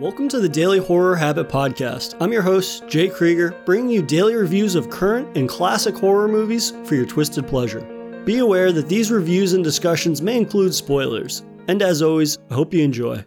[0.00, 2.16] Welcome to the Daily Horror Habit Podcast.
[2.22, 6.72] I'm your host, Jay Krieger, bringing you daily reviews of current and classic horror movies
[6.84, 7.82] for your twisted pleasure.
[8.24, 11.44] Be aware that these reviews and discussions may include spoilers.
[11.68, 13.26] And as always, I hope you enjoy.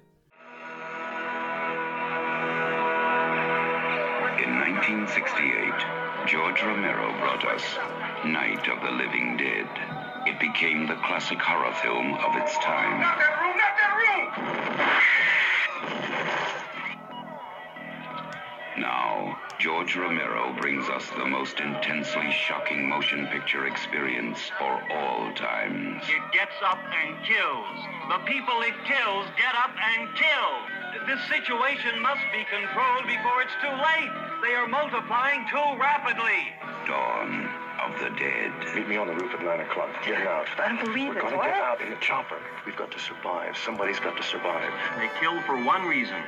[21.63, 26.03] Intensely shocking motion picture experience for all times.
[26.07, 27.77] It gets up and kills.
[28.11, 31.07] The people it kills get up and kill.
[31.07, 34.11] This situation must be controlled before it's too late.
[34.43, 36.51] They are multiplying too rapidly.
[36.85, 37.47] Dawn
[37.79, 38.51] of the Dead.
[38.75, 39.89] Meet me on the roof at 9 o'clock.
[40.05, 40.47] Get out.
[40.59, 41.21] I don't believe We're it.
[41.23, 42.39] gonna get out in the chopper.
[42.65, 43.57] We've got to survive.
[43.57, 44.71] Somebody's got to survive.
[44.97, 46.21] They kill for one reason.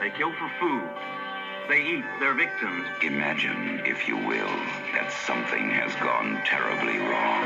[0.00, 0.88] They kill for food.
[1.68, 2.86] They eat their victims.
[3.02, 4.56] Imagine, if you will,
[4.96, 7.44] that something has gone terribly wrong.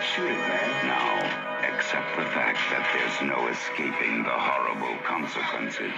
[0.00, 0.86] Shoot it, man.
[0.88, 5.92] Now, accept the fact that there's no escaping the horrible consequences.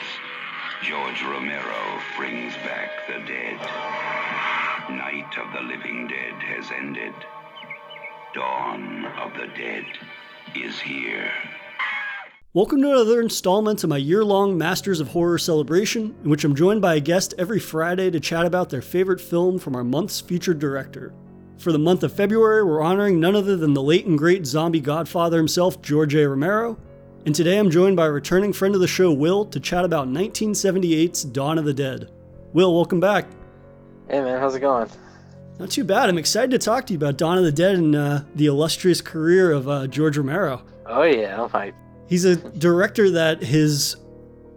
[0.83, 3.63] George Romero brings back the dead.
[4.91, 7.15] Night of the Living Dead has ended.
[8.35, 9.87] Dawn of the Dead
[10.57, 11.31] is here.
[12.55, 16.55] Welcome to another installment of my year long Masters of Horror celebration, in which I'm
[16.55, 20.19] joined by a guest every Friday to chat about their favorite film from our month's
[20.19, 21.13] featured director.
[21.59, 24.81] For the month of February, we're honoring none other than the late and great zombie
[24.81, 26.27] godfather himself, George A.
[26.27, 26.79] Romero.
[27.27, 30.09] And today I'm joined by a returning friend of the show, Will, to chat about
[30.09, 32.11] 1978's Dawn of the Dead.
[32.55, 33.27] Will, welcome back.
[34.09, 34.89] Hey man, how's it going?
[35.59, 36.09] Not too bad.
[36.09, 39.03] I'm excited to talk to you about Dawn of the Dead and uh, the illustrious
[39.03, 40.63] career of uh, George Romero.
[40.87, 41.75] Oh yeah, I'm hyped.
[42.09, 43.97] He's a director that his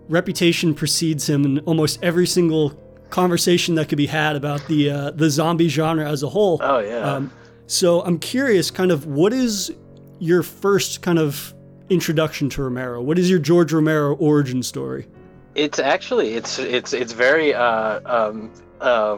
[0.10, 2.72] reputation precedes him in almost every single
[3.10, 6.60] conversation that could be had about the uh, the zombie genre as a whole.
[6.62, 6.98] Oh yeah.
[7.00, 7.32] Um,
[7.68, 9.74] so I'm curious, kind of, what is
[10.20, 11.54] your first kind of
[11.90, 13.02] introduction to Romero?
[13.02, 15.08] What is your George Romero origin story?
[15.56, 19.18] it's actually it's it's it's very uh um uh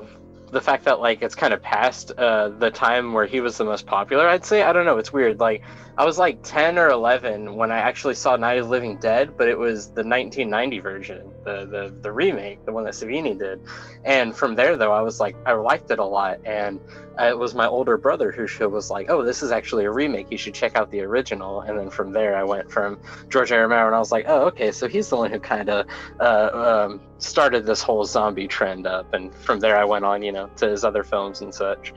[0.52, 3.63] the fact that like it's kind of past uh the time where he was the
[3.63, 5.62] most popular i'd say i don't know it's weird like
[5.98, 9.36] i was like 10 or 11 when i actually saw night of the living dead
[9.38, 13.62] but it was the 1990 version the the, the remake the one that savini did.
[14.06, 16.40] And from there though i was like i liked it a lot.
[16.46, 16.80] And
[17.20, 20.32] it was my older brother who was like oh this is actually a remake.
[20.32, 21.62] You should check out the original.
[21.62, 23.00] And then from there i went from
[23.30, 23.58] george a.
[23.58, 25.86] romero and i was like oh okay so he's the one who kind of
[26.20, 29.14] uh, um, started this whole zombie trend up.
[29.14, 31.94] And from there i went on you know to his other films and such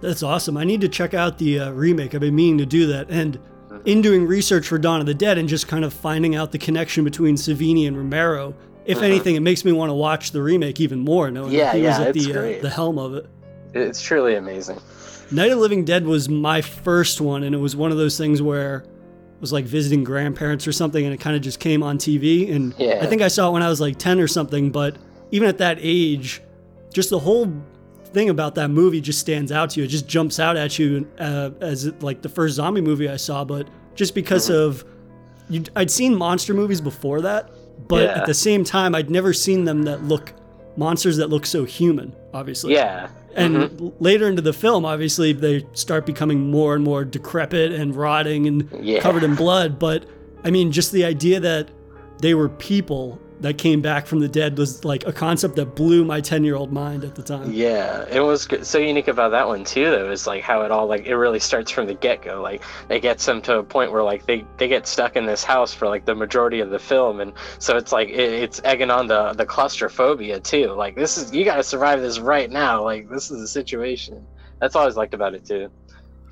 [0.00, 0.56] That's awesome.
[0.56, 2.14] I need to check out the uh, remake.
[2.14, 3.08] I've been meaning to do that.
[3.10, 3.38] And
[3.84, 6.58] in doing research for Dawn of the Dead and just kind of finding out the
[6.58, 10.80] connection between Savini and Romero, if anything, it makes me want to watch the remake
[10.80, 13.26] even more, knowing Yeah, he was at the, uh, the helm of it.
[13.74, 14.80] it's truly amazing
[15.32, 18.16] Night of the Living Dead was my first one, and it was one of those
[18.16, 21.82] things where it was like visiting grandparents or something, and it kind of just came
[21.82, 22.54] on TV.
[22.54, 23.00] And Yeah.
[23.02, 24.96] I think I saw it when I was like 10 or something, but
[25.32, 26.42] even at that age,
[26.94, 27.52] just the whole
[28.16, 29.84] thing about that movie just stands out to you.
[29.84, 33.44] It just jumps out at you uh, as like the first zombie movie I saw,
[33.44, 34.62] but just because Mm-hmm.
[34.70, 34.84] of
[35.50, 37.50] you, I'd seen monster movies before that,
[37.88, 38.18] but Yeah.
[38.20, 40.32] at the same time, I'd never seen them that look
[40.78, 42.14] monsters that look so human.
[42.32, 43.92] Obviously, yeah and Mhm.
[44.00, 48.66] later into the film, obviously, they start becoming more and more decrepit and rotting and
[48.82, 49.00] Yeah.
[49.00, 49.78] covered in blood.
[49.78, 50.04] But
[50.42, 51.68] I mean, just the idea that
[52.22, 56.04] they were people that came back from the dead was like a concept that blew
[56.04, 57.52] my 10 year old mind at the time.
[57.52, 59.88] Yeah, it was so unique about that one too.
[59.88, 62.42] Though is like how it all like it really starts from the get go.
[62.42, 65.44] Like it gets them to a point where like they they get stuck in this
[65.44, 68.90] house for like the majority of the film, and so it's like it, it's egging
[68.90, 70.72] on the the claustrophobia too.
[70.72, 72.82] Like this is you got to survive this right now.
[72.82, 74.26] Like this is the situation.
[74.60, 75.70] That's all I always liked about it too.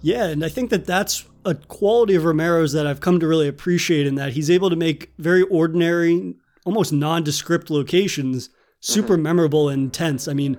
[0.03, 3.49] Yeah, and I think that that's a quality of Romero's that I've come to really
[3.49, 6.35] appreciate in that he's able to make very ordinary,
[6.65, 8.51] almost nondescript locations
[8.81, 10.29] super memorable and tense.
[10.29, 10.59] I mean,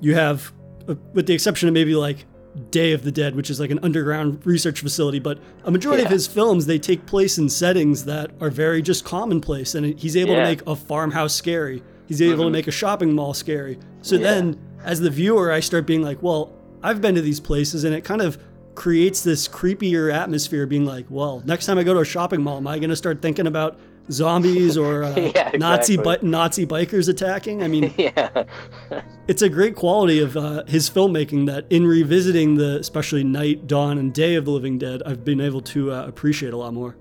[0.00, 0.52] you have,
[0.88, 2.24] uh, with the exception of maybe like
[2.70, 6.10] Day of the Dead, which is like an underground research facility, but a majority of
[6.10, 10.34] his films they take place in settings that are very just commonplace, and he's able
[10.34, 11.82] to make a farmhouse scary.
[12.06, 13.78] He's able to make a shopping mall scary.
[14.00, 14.22] So Yeah.
[14.22, 16.52] then, as the viewer, I start being like, well,
[16.82, 18.38] I've been to these places, and it kind of
[18.74, 22.56] creates this creepier atmosphere, being like, well, next time I go to a shopping mall,
[22.56, 23.78] am I going to start thinking about
[24.10, 27.62] zombies or uh, Yeah, Nazi bi- Nazi bikers attacking?
[27.62, 28.44] I mean, yeah,
[29.28, 33.98] it's a great quality of uh, his filmmaking that in revisiting the especially night dawn
[33.98, 36.96] and day of the living dead i've been able to uh, appreciate a lot more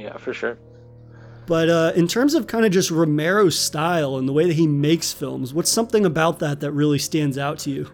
[0.00, 0.58] yeah, for sure.
[1.46, 4.66] But uh, in terms of kind of just Romero's style and the way that he
[4.66, 7.90] makes films, what's something about that that really stands out to you?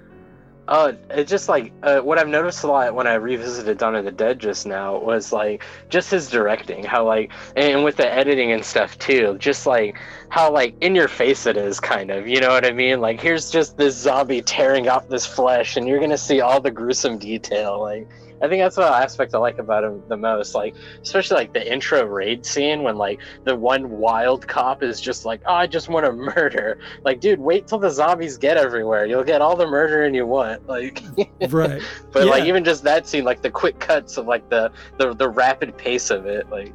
[0.68, 4.04] Uh, it just like uh, what I've noticed a lot when I revisited Dawn of
[4.04, 8.50] the Dead just now was like just his directing, how like and with the editing
[8.50, 9.96] and stuff too, just like
[10.28, 13.00] how like in your face it is kind of, you know what I mean?
[13.00, 16.72] Like here's just this zombie tearing off this flesh, and you're gonna see all the
[16.72, 18.08] gruesome detail, like
[18.42, 20.54] I think that's the aspect I like about him the most.
[20.54, 25.24] Like, especially like the intro raid scene when like the one wild cop is just
[25.24, 29.06] like, "Oh, I just want to murder." Like, dude, wait till the zombies get everywhere.
[29.06, 30.66] You'll get all the murdering you want.
[30.66, 31.02] Like,
[31.48, 31.82] right.
[32.12, 32.30] But Yeah.
[32.30, 35.76] like even just that scene, like the quick cuts of like the the, the rapid
[35.76, 36.74] pace of it, like.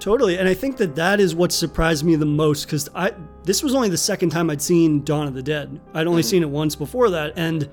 [0.00, 3.14] Totally, and I think that that is what surprised me the most because I
[3.44, 5.80] this was only the second time I'd seen Dawn of the Dead.
[5.94, 6.28] I'd only mm-hmm.
[6.28, 7.70] seen it once before that, and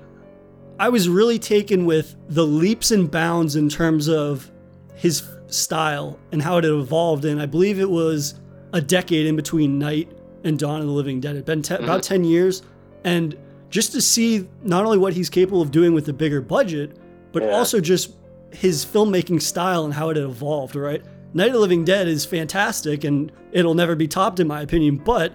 [0.78, 4.50] I was really taken with the leaps and bounds in terms of
[4.94, 7.24] his style and how it had evolved.
[7.24, 8.34] And I believe it was
[8.72, 10.10] a decade in between Night
[10.44, 11.32] and Dawn of the Living Dead.
[11.36, 12.14] It'd been te- about mm-hmm.
[12.14, 12.62] ten years,
[13.04, 13.36] and
[13.70, 16.96] just to see not only what he's capable of doing with a bigger budget,
[17.32, 17.50] but Yeah.
[17.50, 18.12] also just
[18.50, 21.02] his filmmaking style and how it had evolved, right?
[21.32, 24.96] Night of the Living Dead is fantastic and it'll never be topped in my opinion,
[24.96, 25.32] but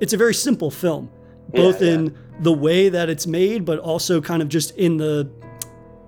[0.00, 1.10] it's a very simple film,
[1.48, 1.94] both Yeah, yeah.
[1.94, 5.28] in the way that it's made, but also kind of just in the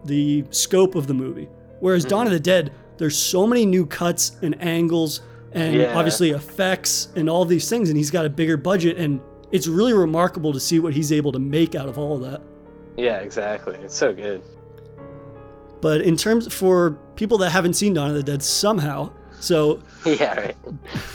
[0.05, 1.49] the scope of the movie.
[1.81, 2.27] Whereas Dawn Mm-hmm.
[2.29, 5.21] of the Dead, there's so many new cuts and angles
[5.53, 5.95] and Yeah.
[5.99, 9.21] obviously effects and all these things, and he's got a bigger budget, and
[9.53, 12.41] it's really remarkable to see what he's able to make out of all of that.
[12.97, 13.77] Yeah, exactly.
[13.83, 14.43] It's so good.
[15.81, 19.11] But in terms for people that haven't seen Dawn of the Dead somehow,
[19.41, 20.57] so Yeah, right.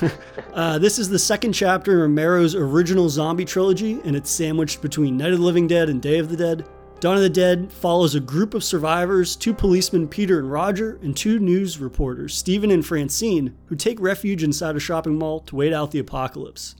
[0.53, 5.17] uh, this is the second chapter in Romero's original zombie trilogy, and it's sandwiched between
[5.17, 6.67] Night of the Living Dead and Day of the Dead.
[6.99, 11.15] Dawn of the Dead follows a group of survivors, two policemen, Peter and Roger, and
[11.15, 15.73] two news reporters, Stephen and Francine, who take refuge inside a shopping mall to wait
[15.73, 16.75] out the apocalypse.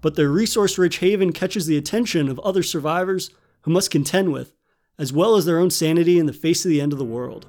[0.00, 3.30] But their resource rich haven catches the attention of other survivors
[3.62, 4.54] who must contend with,
[4.98, 7.46] as well as their own sanity in the face of the end of the world.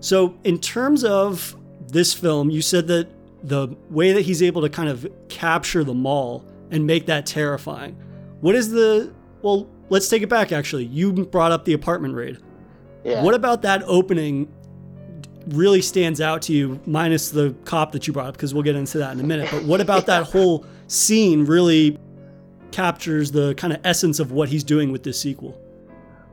[0.00, 1.56] So, in terms of
[1.88, 3.08] this film, you said that
[3.42, 7.96] the way that he's able to kind of capture the mall and make that terrifying.
[8.40, 9.12] What is the.
[9.42, 10.84] Well, let's take it back actually.
[10.86, 12.38] You brought up the apartment raid.
[13.04, 13.22] Yeah.
[13.22, 14.52] What about that opening
[15.48, 18.74] really stands out to you, minus the cop that you brought up, because we'll get
[18.74, 19.48] into that in a minute.
[19.50, 21.98] But what about that whole scene really
[22.72, 25.60] captures the kind of essence of what he's doing with this sequel?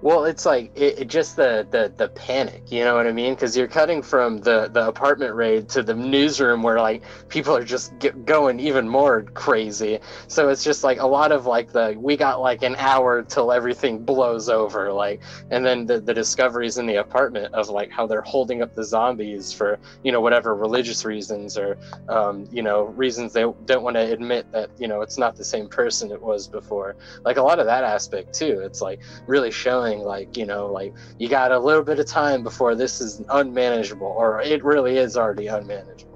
[0.04, 3.36] Well, it's like it, it just the, the the panic, you know what I mean?
[3.36, 7.64] Because you're cutting from the the apartment raid to the newsroom where like people are
[7.64, 10.00] just get, going even more crazy.
[10.28, 13.50] So it's just like a lot of like the we got like an hour till
[13.54, 15.22] everything blows over, like,
[15.52, 18.84] and then the the discoveries in the apartment of like how they're holding up the
[18.84, 21.78] zombies for you know whatever religious reasons or
[22.10, 25.46] um, you know reasons they don't want to admit that you know it's not the
[25.46, 26.98] same person it was before.
[27.24, 28.60] Like a lot of that aspect too.
[28.66, 32.44] It's like really showing like you know like you got a little bit of time
[32.44, 36.14] before this is unmanageable or it really is already unmanageable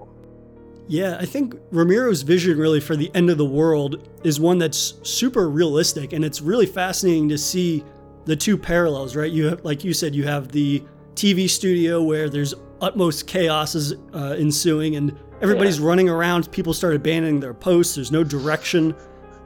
[0.88, 4.96] Yeah, I think Romero's vision really for the end of the world is one that's
[5.04, 7.84] super realistic, and it's really fascinating to see
[8.26, 9.32] the two parallels, right?
[9.32, 10.82] You have, like you said, you have the
[11.16, 16.50] TV studio where there's utmost chaos is uh, ensuing, and everybody's running around.
[16.52, 17.96] People start abandoning their posts.
[17.96, 18.96] There's no direction,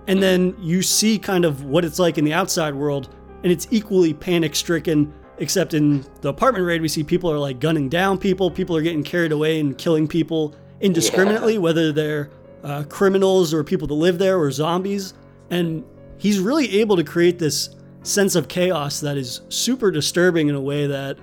[0.08, 3.68] and then you see kind of what it's like in the outside world, and it's
[3.72, 5.14] equally panic stricken.
[5.38, 8.52] Except in the apartment raid, we see people are like gunning down people.
[8.52, 12.30] People are getting carried away and killing people indiscriminately, whether they're
[12.64, 15.16] uh, criminals or people that live there or zombies.
[15.50, 15.84] And
[16.18, 20.62] he's really able to create this sense of chaos that is super disturbing in a
[20.62, 21.18] way that,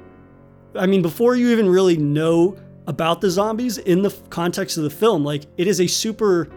[0.75, 2.57] I mean, before you even really know
[2.87, 6.49] about the zombies in the context of the film, like it is a super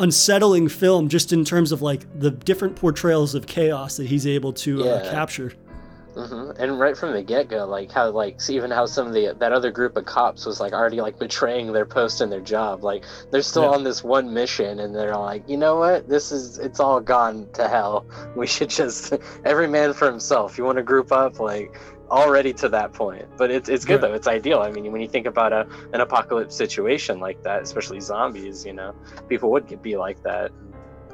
[0.00, 4.52] unsettling film just in terms of like the different portrayals of chaos that he's able
[4.52, 5.10] to uh, Yeah.
[5.10, 5.52] capture.
[6.14, 9.52] hmm and right from the get-go like how like even how some of the that
[9.52, 13.04] other group of cops was like already like betraying their post and their job like
[13.30, 13.68] they're still Yeah.
[13.76, 17.46] on this one mission and they're like you know what this is it's all gone
[17.54, 18.04] to hell
[18.36, 19.14] we should just
[19.44, 21.78] every man for himself you want to group up like
[22.10, 24.08] already to that point but it's, it's good Right.
[24.10, 24.60] though it's ideal.
[24.60, 28.72] I mean when you think about a, an apocalypse situation like that especially zombies you
[28.72, 28.94] know
[29.28, 30.50] people would get, be like that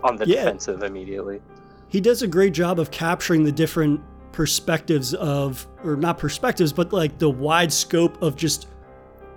[0.02, 0.36] on the Yeah.
[0.44, 1.40] defensive immediately.
[1.88, 4.00] He does a great job of capturing the different
[4.32, 8.68] perspectives of or not perspectives but like the wide scope of just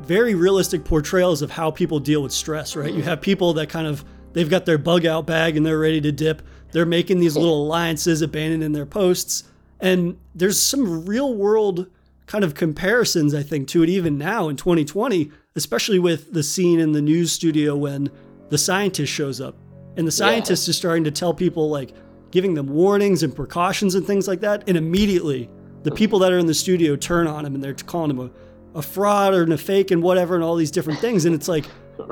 [0.02, 2.92] very realistic portrayals of how people deal with stress right?
[2.92, 3.10] You mm-hmm.
[3.10, 6.12] have people that kind of they've got their bug out bag and they're ready to
[6.12, 6.42] dip.
[6.72, 9.44] They're making these little alliances abandoning their posts
[9.80, 11.88] and there's some real world
[12.26, 16.80] kind of comparisons i think to it even now in 2020 especially with the scene
[16.80, 18.10] in the news studio when
[18.50, 19.56] the scientist shows up.
[19.98, 21.94] And the scientist is starting to tell people, like,
[22.32, 24.68] giving them warnings and precautions and things like that.
[24.68, 25.50] And immediately,
[25.84, 25.98] the mm-hmm.
[25.98, 28.32] people that are in the studio turn on him and they're calling him a,
[28.78, 31.26] a fraud or a fake and whatever and all these different things.
[31.26, 31.66] And it's like,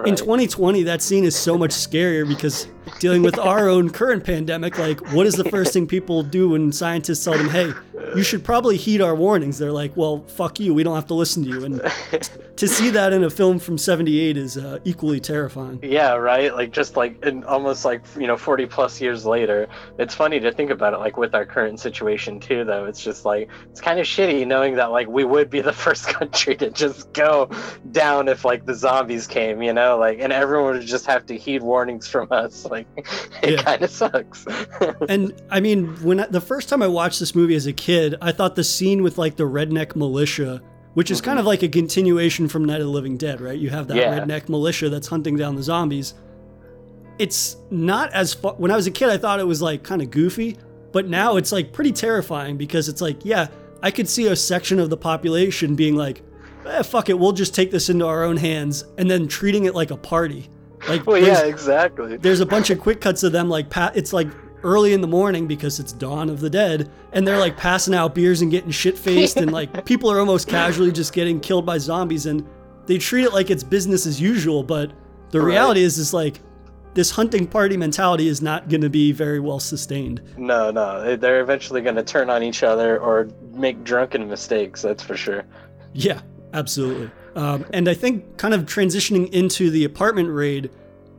[0.06, 2.68] in 2020, that scene is so much scarier because
[3.00, 6.72] dealing with our own current pandemic, like, what is the first thing people do when
[6.72, 7.72] scientists tell them, hey,
[8.16, 9.58] you should probably heed our warnings?
[9.58, 10.74] They're like, well, fuck you.
[10.74, 11.66] We don't have to listen to you.
[11.66, 11.82] And
[12.58, 15.80] to see that in a film from 78 is uh, equally terrifying.
[15.82, 16.54] Yeah, right.
[16.54, 19.68] Like just like in almost like you know forty plus years later,
[19.98, 20.98] it's funny to think about it.
[20.98, 24.76] Like with our current situation too, though, it's just like it's kind of shitty knowing
[24.76, 27.50] that like we would be the first country to just go
[27.92, 31.38] down if like the zombies came, you know, like and everyone would just have to
[31.38, 32.66] heed warnings from us.
[32.66, 32.77] Like
[33.44, 33.64] it Yeah.
[33.64, 34.46] kind of sucks.
[35.10, 38.16] And I mean, when I, the first time I watched this movie as a kid,
[38.22, 40.62] I thought the scene with like the redneck militia,
[40.96, 43.58] which is kind of like a continuation from Night of the Living Dead, right?
[43.58, 44.20] You have that Yeah.
[44.20, 46.14] redneck militia that's hunting down the zombies.
[47.20, 50.02] It's not as fu- when I was a kid, I thought it was like kind
[50.02, 50.58] of goofy,
[50.92, 53.48] but now it's like pretty terrifying because it's like, yeah,
[53.82, 56.22] I could see a section of the population being like,
[56.66, 59.74] eh, fuck it, we'll just take this into our own hands, and then treating it
[59.76, 60.50] like a party.
[60.88, 62.18] Like, well, yeah, exactly.
[62.18, 64.28] there's a bunch of quick cuts of them like pa- it's like
[64.64, 68.14] early in the morning because it's dawn of the dead and they're like passing out
[68.16, 71.78] beers and getting shit faced and like people are almost casually just getting killed by
[71.78, 72.46] zombies and
[72.86, 74.92] they treat it like it's business as usual but
[75.32, 75.48] the Right.
[75.48, 76.42] reality is is like
[76.96, 81.42] this hunting party mentality is not going to be very well sustained No, no, they're
[81.42, 84.82] eventually going to turn on each other or make drunken mistakes.
[84.82, 85.44] That's for sure.
[85.94, 86.22] Yeah,
[86.54, 87.12] absolutely.
[87.38, 90.72] Um, and I think kind of transitioning into the apartment raid,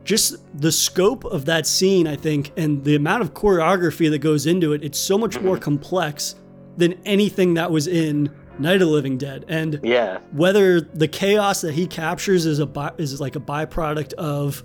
[0.03, 4.45] just the scope of that scene, I think, and the amount of choreography that goes
[4.45, 6.35] into it, it's so much more complex
[6.75, 9.45] than anything that was in Night of the Living Dead.
[9.47, 14.11] And Yeah, whether the chaos that he captures is a by, is like a byproduct
[14.13, 14.61] of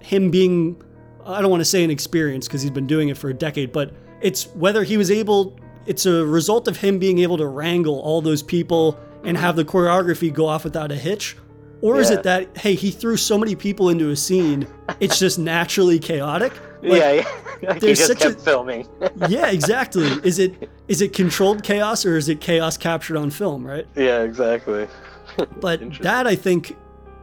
[0.00, 0.82] him being
[1.24, 3.70] I don't want to say an experience because he's been doing it for a decade,
[3.72, 8.00] but it's whether he was able it's a result of him being able to wrangle
[8.00, 11.36] all those people and have the choreography go off without a hitch.
[11.82, 14.66] Or is it that hey, he threw so many people into a scene,
[15.00, 16.52] it's just naturally chaotic?
[16.82, 17.40] Like, yeah, yeah.
[17.70, 18.86] Like there's just such kept a- filming.
[19.28, 20.06] yeah, exactly.
[20.22, 23.86] Is it is it controlled chaos or is it chaos captured on film, right?
[23.96, 24.86] yeah, exactly.
[25.60, 26.76] But that I think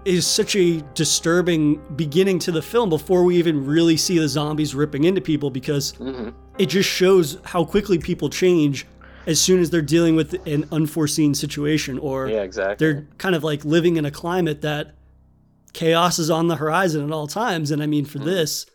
[0.05, 4.73] is such a disturbing beginning to the film before we even really see the zombies
[4.75, 8.85] ripping into people because hmm it just shows how quickly people change
[9.27, 12.85] as soon as they're dealing with an unforeseen situation or Yeah, exactly.
[12.85, 14.95] they're kind of like living in a climate that
[15.73, 17.71] chaos is on the horizon at all times.
[17.71, 18.27] And I mean, for mm-hmm.
[18.27, 18.65] this,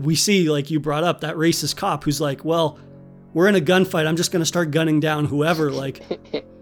[0.00, 2.78] we see, like you brought up, that racist cop who's like, well,
[3.34, 4.06] we're in a gunfight.
[4.06, 5.70] I'm just going to start gunning down whoever.
[5.70, 6.02] Like,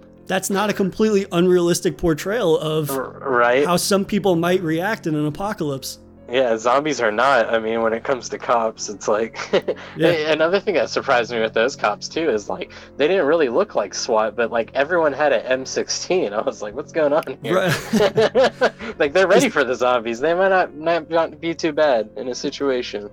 [0.26, 3.66] that's not a completely unrealistic portrayal of right?
[3.66, 5.99] how some people might react in an apocalypse.
[6.30, 7.52] Yeah, zombies are not.
[7.52, 9.38] I mean, when it comes to cops, it's like
[9.97, 10.11] Yeah.
[10.30, 13.75] another thing that surprised me with those cops too is like they didn't really look
[13.75, 16.32] like SWAT, but like everyone had an M16.
[16.32, 17.54] I was like, what's going on here?
[17.54, 18.73] Right.
[18.99, 20.20] like they're ready for the zombies.
[20.20, 23.08] They might not, might not be too bad in a situation.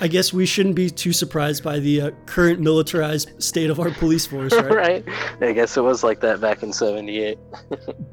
[0.00, 3.90] I guess we shouldn't be too surprised by the uh, current militarized state of our
[3.90, 4.70] police force, right?
[4.70, 5.04] right?
[5.40, 7.36] I guess it was like that back in '78.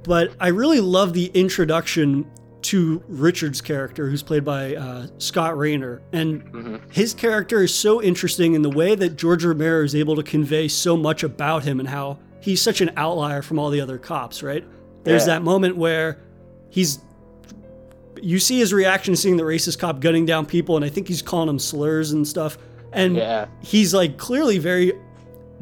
[0.03, 2.25] but I really love the introduction
[2.63, 6.01] to Richard's character, who's played by uh, Scott Rayner.
[6.11, 6.79] And Mhm.
[6.91, 10.67] his character is so interesting in the way that George Romero is able to convey
[10.67, 14.41] so much about him and how he's such an outlier from all the other cops,
[14.43, 14.65] right?
[15.03, 15.35] There's Yeah.
[15.35, 16.19] that moment where
[16.69, 16.99] he's.
[18.21, 21.21] You see his reaction seeing the racist cop gunning down people, and I think he's
[21.21, 22.57] calling them slurs and stuff.
[22.91, 23.45] And Yeah.
[23.61, 24.93] he's like clearly very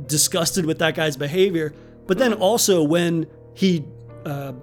[0.07, 1.73] disgusted with that guy's behavior.
[2.07, 3.83] But then also when he
[4.25, 4.53] uh,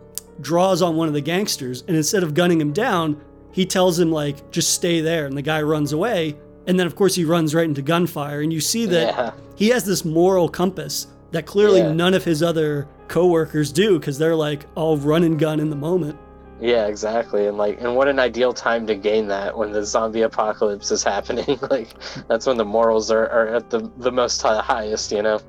[0.43, 3.21] draws on one of the gangsters, and instead of gunning him down,
[3.53, 6.37] he tells him like just stay there, and the guy runs away.
[6.67, 9.31] And then of course he runs right into gunfire, and you see that Yeah.
[9.57, 11.93] he has this moral compass that clearly Yeah.
[11.93, 15.77] none of his other coworkers do because they're like all run and gun in the
[15.77, 16.17] moment.
[16.61, 17.49] Yeah, exactly.
[17.49, 21.03] And like, and what an ideal time to gain that when the zombie apocalypse is
[21.15, 21.59] happening.
[21.71, 21.89] like,
[22.29, 25.11] that's when the morals are, are at the the most uh, highest.
[25.11, 25.41] You know.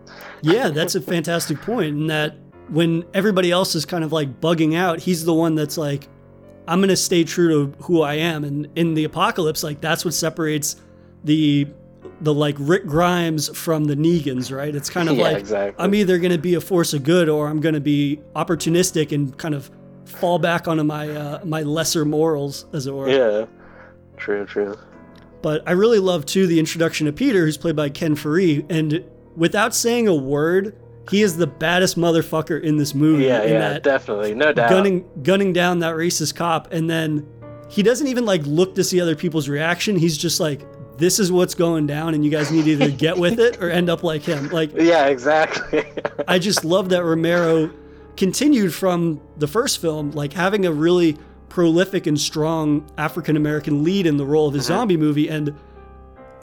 [0.41, 1.95] Yeah, that's a fantastic point.
[1.95, 2.35] And that
[2.69, 6.07] when everybody else is kind of like bugging out, he's the one that's like,
[6.67, 8.43] I'm going to stay true to who I am.
[8.43, 10.77] And in the apocalypse, like that's what separates
[11.23, 11.67] the
[12.21, 14.73] the like Rick Grimes from the Negans, right?
[14.73, 15.83] It's kind of Yeah, like exactly.
[15.83, 19.11] I'm either going to be a force of good or I'm going to be opportunistic
[19.11, 19.69] and kind of
[20.05, 23.09] fall back onto my uh, my lesser morals, as it were.
[23.09, 23.45] Yeah.
[24.17, 24.45] True.
[24.45, 24.77] True.
[25.41, 29.03] But I really love too the introduction of Peter, who's played by Ken Foree, and
[29.35, 30.75] without saying a word,
[31.09, 33.25] he is the baddest motherfucker in this movie.
[33.25, 33.43] Yeah.
[33.43, 33.59] in Yeah.
[33.59, 34.33] that Definitely.
[34.35, 34.69] No doubt.
[34.69, 37.27] gunning gunning down that racist cop, and then
[37.69, 39.95] he doesn't even like look to see other people's reaction.
[39.95, 40.61] He's just like,
[40.97, 43.69] this is what's going down, and you guys need to either get with it or
[43.69, 44.49] end up like him.
[44.49, 45.83] Like, Yeah, exactly.
[46.27, 47.71] I just love that Romero
[48.15, 51.17] continued from the first film, like having a really
[51.49, 54.73] prolific and strong African American lead in the role of his mm-hmm.
[54.73, 55.27] zombie movie.
[55.27, 55.55] And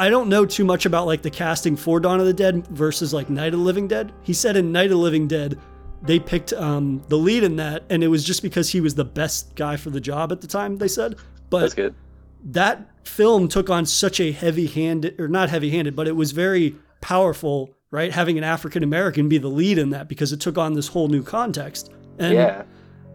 [0.01, 3.13] I don't know too much about like the casting for Dawn of the Dead versus
[3.13, 4.13] like Night of the Living Dead.
[4.23, 5.59] He said in Night of the Living Dead,
[6.03, 9.05] they picked um, the lead in that, and it was just because he was the
[9.05, 10.77] best guy for the job at the time.
[10.77, 11.17] They said,
[11.51, 11.95] but That's good.
[12.45, 16.33] that film took on such a heavy handed or not heavy handed, but it was
[16.33, 18.11] very powerful, right?
[18.11, 21.09] Having an African American be the lead in that because it took on this whole
[21.09, 21.91] new context.
[22.19, 22.63] And Yeah.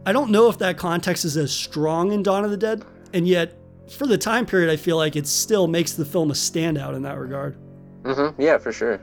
[0.05, 3.27] I don't know if that context is as strong in Dawn of the Dead, and
[3.27, 3.57] yet
[3.89, 7.01] for the time period, I feel like it still makes the film a standout in
[7.03, 7.57] that regard.
[8.03, 8.41] Mm-hmm.
[8.41, 8.99] Yeah, for sure.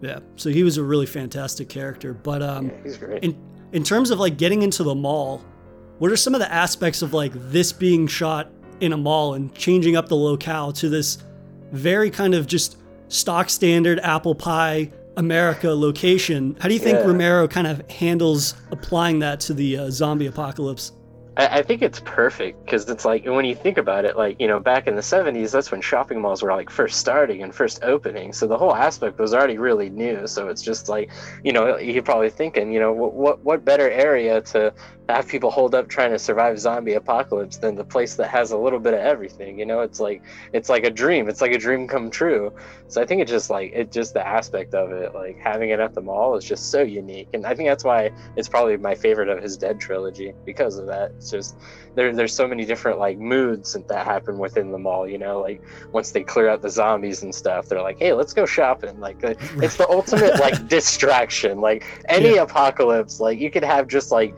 [0.00, 0.20] Yeah.
[0.36, 2.14] So he was a really fantastic character.
[2.14, 3.22] But um, Yeah, he's great.
[3.24, 3.36] in
[3.72, 5.42] in terms of like getting into the mall,
[5.98, 9.52] what are some of the aspects of like this being shot in a mall and
[9.54, 11.18] changing up the locale to this
[11.72, 16.56] very kind of just stock standard apple pie America location?
[16.60, 17.06] How do you think Yeah.
[17.06, 20.92] Romero kind of handles applying that to the uh, zombie apocalypse?
[21.38, 24.48] I, I think it's perfect because it's like when you think about it, like you
[24.48, 27.82] know, back in the '70s, that's when shopping malls were like first starting and first
[27.84, 28.32] opening.
[28.32, 30.26] So the whole aspect was already really new.
[30.26, 31.10] So it's just like,
[31.44, 34.74] you know, you're probably thinking, you know, what what, what better area to
[35.08, 38.58] have people hold up trying to survive zombie apocalypse than the place that has a
[38.58, 39.58] little bit of everything.
[39.58, 41.28] You know, it's like it's like a dream.
[41.28, 42.52] It's like a dream come true.
[42.88, 45.80] So I think it's just like it just the aspect of it, like having it
[45.80, 48.94] at the mall is just so unique, and I think that's why it's probably my
[48.94, 51.12] favorite of his Dead trilogy because of that.
[51.32, 51.56] It's just
[51.94, 55.06] there, there's so many different like moods that happen within the mall.
[55.08, 58.32] You know, like once they clear out the zombies and stuff, they're like, hey, let's
[58.32, 58.98] go shopping.
[59.00, 61.60] Like it's the ultimate like distraction.
[61.60, 62.42] Like any Yeah.
[62.42, 64.34] apocalypse, like you could have just like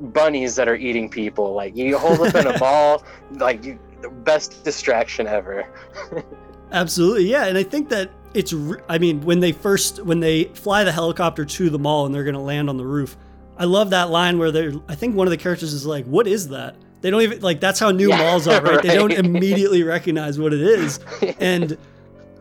[0.00, 1.54] bunnies that are eating people.
[1.54, 5.66] Like you hold up in a mall, like you, the best distraction ever.
[6.72, 7.46] Absolutely, yeah.
[7.46, 8.52] And I think that it's.
[8.88, 12.24] I mean, when they first when they fly the helicopter to the mall and they're
[12.24, 13.16] going to land on the roof,
[13.56, 14.72] I love that line where they're.
[14.88, 17.60] I think one of the characters is like, "What is that?" They don't even like.
[17.60, 18.82] That's how new Yeah, malls are, right?
[18.82, 21.00] They don't immediately recognize what it is,
[21.38, 21.76] and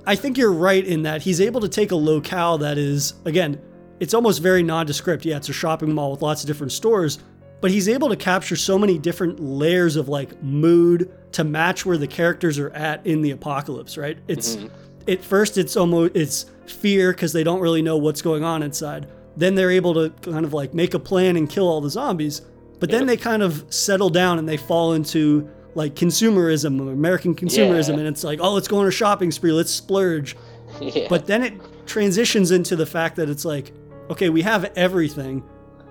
[0.05, 3.61] I think you're right in that he's able to take a locale that is again,
[3.99, 5.25] it's almost very nondescript.
[5.25, 7.19] Yeah, it's a shopping mall with lots of different stores,
[7.61, 11.97] but he's able to capture so many different layers of like mood to match where
[11.97, 14.17] the characters are at in the apocalypse, right?
[14.27, 14.67] It's mm-hmm.
[15.11, 19.07] at first it's almost it's fear because they don't really know what's going on inside.
[19.35, 22.41] Then they're able to kind of like make a plan and kill all the zombies.
[22.79, 23.07] But then Yep.
[23.07, 27.99] they kind of settle down and they fall into like consumerism, American consumerism, Yeah.
[27.99, 30.35] and it's like, oh, let's go on a shopping spree, let's splurge.
[30.81, 31.07] yeah.
[31.09, 31.53] But then it
[31.87, 33.71] transitions into the fact that it's like,
[34.11, 35.43] okay, we have everything.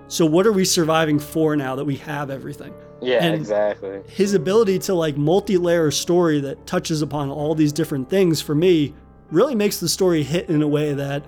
[0.07, 2.73] So what are we surviving for now that we have everything?
[3.01, 3.99] yeah, and- exactly.
[4.07, 8.55] His ability to like multi-layer a story that touches upon all these different things for
[8.55, 8.93] me
[9.31, 11.25] really makes the story hit in a way that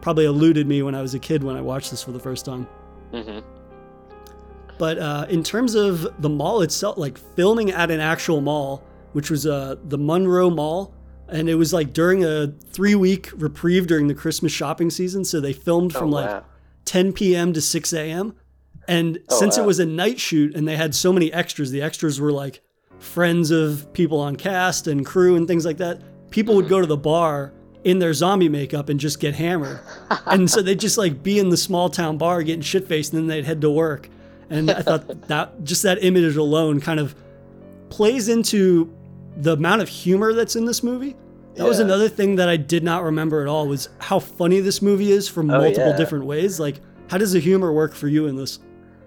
[0.00, 2.44] probably eluded me when I was a kid when I watched this for the first
[2.44, 2.64] time.
[3.12, 3.38] hmm
[4.78, 9.30] But uh, in terms of the mall itself, like filming at an actual mall, which
[9.30, 10.94] was uh, the Monroe Mall,
[11.28, 15.24] and it was like during a three week reprieve during the Christmas shopping season.
[15.24, 16.42] So they filmed Oh, from like
[16.84, 17.52] 10 p.m.
[17.52, 18.34] to 6 a.m.
[18.86, 21.82] And Oh, since it was a night shoot and they had so many extras, the
[21.82, 22.62] extras were like
[22.98, 26.00] friends of people on cast and crew and things like that.
[26.30, 27.52] People would go to the bar
[27.84, 29.80] in their zombie makeup and just get hammered.
[30.26, 33.20] and so they'd just like be in the small town bar getting shit faced and
[33.22, 34.08] then they'd head to work.
[34.50, 37.14] And I thought that just that image alone kind of
[37.90, 38.92] plays into
[39.36, 41.16] the amount of humor that's in this movie.
[41.54, 44.80] That was another thing that I did not remember at all was how funny this
[44.80, 45.96] movie is from Oh, multiple yeah.
[45.96, 46.60] different ways.
[46.60, 48.60] Like, how does the humor work for you in this?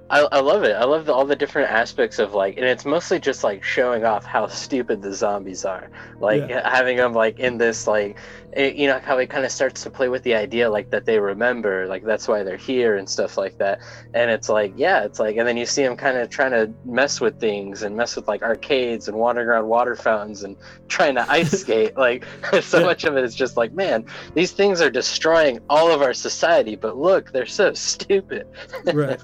[0.10, 0.74] I, I love it.
[0.74, 4.04] I love the, all the different aspects of like, and it's mostly just like showing
[4.04, 5.90] off how stupid the zombies are.
[6.20, 6.70] Like Yeah.
[6.70, 8.18] having them like in this like,
[8.54, 11.06] it, you know how it kind of starts to play with the idea like that
[11.06, 13.80] they remember, like that's why they're here and stuff like that.
[14.14, 16.72] And it's like, yeah, it's like, and then you see them kind of trying to
[16.84, 20.58] mess with things and mess with like arcades and wandering around water fountains and
[20.90, 21.96] trying to ice skate.
[21.96, 22.26] Like
[22.62, 26.14] so much of it is just like, man, these things are destroying all of our
[26.14, 26.76] society.
[26.76, 28.48] But look, they're so stupid.
[28.86, 29.22] Right.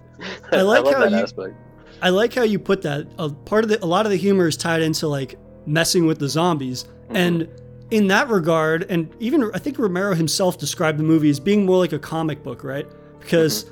[0.52, 1.56] I like love how you- aspect.
[2.00, 3.08] I like how you put that.
[3.18, 5.36] A part of the, a lot of the humor is tied into like
[5.66, 7.16] messing with the zombies, mm-hmm.
[7.16, 7.50] and
[7.92, 11.78] in that regard, and even I think Romero himself described the movie as being more
[11.78, 12.88] like a comic book, right?
[13.20, 13.66] Because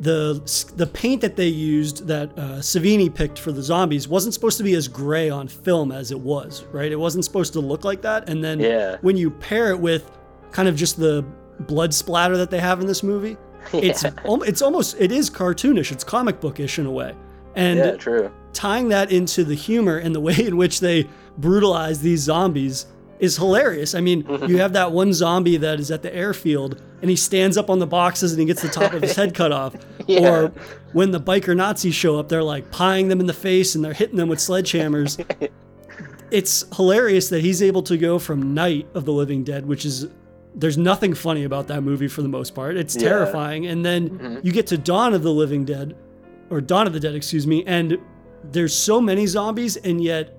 [0.00, 0.40] the
[0.76, 4.64] the paint that they used that uh, Savini picked for the zombies wasn't supposed to
[4.64, 6.90] be as gray on film as it was, right?
[6.90, 8.96] It wasn't supposed to look like that, and then Yeah.
[9.02, 10.10] when you pair it with
[10.50, 11.24] kind of just the
[11.60, 13.36] blood splatter that they have in this movie,
[13.72, 14.10] it's Yeah.
[14.24, 15.92] al- it's almost it is cartoonish.
[15.92, 17.14] It's comic bookish in a way,
[17.54, 18.30] and yeah, true.
[18.52, 22.86] tying that into the humor and the way in which they brutalize these zombies
[23.24, 23.94] is hilarious.
[23.94, 24.46] I mean, mm-hmm.
[24.46, 27.78] you have that one zombie that is at the airfield and he stands up on
[27.78, 29.74] the boxes and he gets the top of his head cut off.
[30.06, 30.28] Yeah.
[30.28, 30.48] Or
[30.92, 33.92] when the biker Nazis show up, they're like pieing them in the face and they're
[33.92, 35.24] hitting them with sledgehammers.
[36.30, 40.06] it's hilarious that he's able to go from Night of the Living Dead, which is
[40.54, 42.76] there's nothing funny about that movie for the most part.
[42.76, 43.08] It's Yeah.
[43.08, 43.66] terrifying.
[43.66, 44.38] And then mm-hmm.
[44.42, 45.96] you get to Dawn of the Living Dead,
[46.50, 47.98] or Dawn of the Dead, excuse me, and
[48.52, 50.36] there's so many zombies, and yet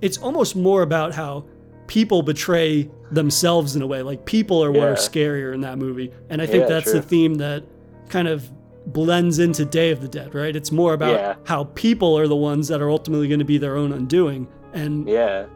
[0.00, 1.44] it's almost more about how
[1.88, 4.02] people betray themselves in a way.
[4.02, 4.86] Like people are what Yeah.
[4.90, 6.12] are scarier in that movie.
[6.30, 7.00] And I think Yeah, that's true.
[7.00, 7.64] the theme that
[8.08, 8.48] kind of
[8.86, 10.54] blends into Day of the Dead, right?
[10.54, 11.34] It's more about Yeah.
[11.44, 14.46] how people are the ones that are ultimately going to be their own undoing.
[14.72, 15.46] And Yeah.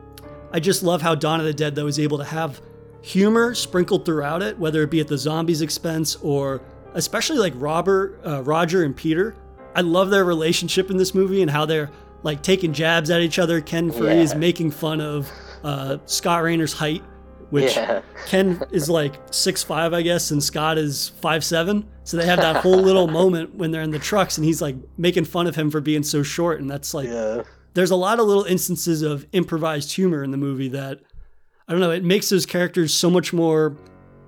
[0.53, 2.61] I just love how Dawn of the Dead though is able to have
[3.01, 6.61] humor sprinkled throughout it, whether it be at the zombies' expense or
[6.95, 9.35] especially like Robert, uh, Roger, and Peter.
[9.75, 11.91] I love their relationship in this movie and how they're
[12.23, 13.61] like taking jabs at each other.
[13.61, 15.31] Ken Foree is making fun of
[15.65, 17.03] uh, Scott Rayner's height,
[17.51, 18.03] which Yeah.
[18.27, 21.87] Ken is like six five, I guess, and Scott is five seven.
[22.05, 24.77] So they have that whole little moment when they're in the trucks, and he's like
[24.97, 27.43] making fun of him for being so short, and that's like Yeah.
[27.75, 31.01] there's a lot of little instances of improvised humor in the movie that
[31.69, 33.77] I don't know, it makes those characters so much more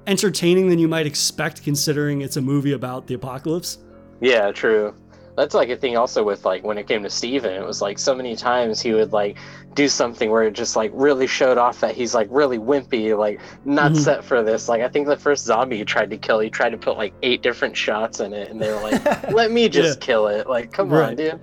[0.06, 3.78] entertaining than you might expect considering it's a movie about the apocalypse.
[4.20, 4.94] Yeah, true.
[5.36, 7.98] That's like a thing also with like when it came to Steven, it was like
[7.98, 9.36] so many times he would like
[9.74, 13.40] do something where it just like really showed off that he's like really wimpy, like
[13.64, 13.96] not Mhm.
[13.96, 14.68] set for this.
[14.68, 17.12] Like I think the first zombie he tried to kill, he tried to put like
[17.22, 20.48] eight different shots in it and they were like, Let me just kill it.
[20.48, 21.08] Like, come Right.
[21.08, 21.40] on, dude.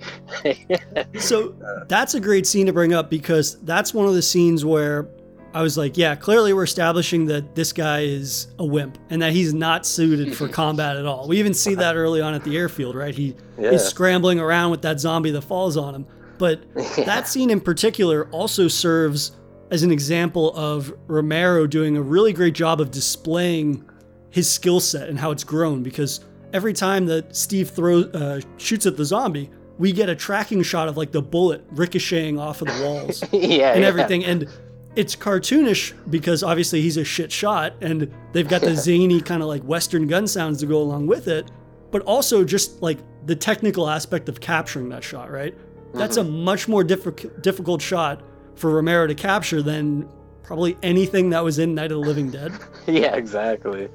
[1.21, 1.53] So
[1.89, 5.07] that's a great scene to bring up because that's one of the scenes where
[5.53, 9.33] I was like, yeah, clearly we're establishing that this guy is a wimp and that
[9.33, 11.27] he's not suited for combat at all.
[11.27, 13.13] We even see that early on at the airfield, right?
[13.13, 13.71] He Yeah.
[13.71, 16.05] is scrambling around with that zombie that falls on him.
[16.37, 16.61] But
[17.05, 19.33] that scene in particular also serves
[19.71, 23.83] as an example of Romero doing a really great job of displaying
[24.29, 26.21] his skill set and how it's grown because
[26.53, 30.87] every time that Steve throws uh, shoots at the zombie, we get a tracking shot
[30.87, 33.71] of like the bullet ricocheting off of the walls yeah.
[33.73, 33.87] and yeah.
[33.87, 34.23] everything.
[34.25, 34.47] And
[34.95, 39.47] it's cartoonish because obviously he's a shit shot and they've got the zany kind of
[39.47, 41.49] like Western gun sounds to go along with it,
[41.91, 45.55] but also just like the technical aspect of capturing that shot, right?
[45.93, 46.43] That's a mm-hmm.
[46.43, 48.21] much more diffi- difficult shot
[48.55, 50.07] for Romero to capture than
[50.43, 52.51] probably anything that was in Night of the Living Dead.
[52.87, 53.89] Yeah, exactly.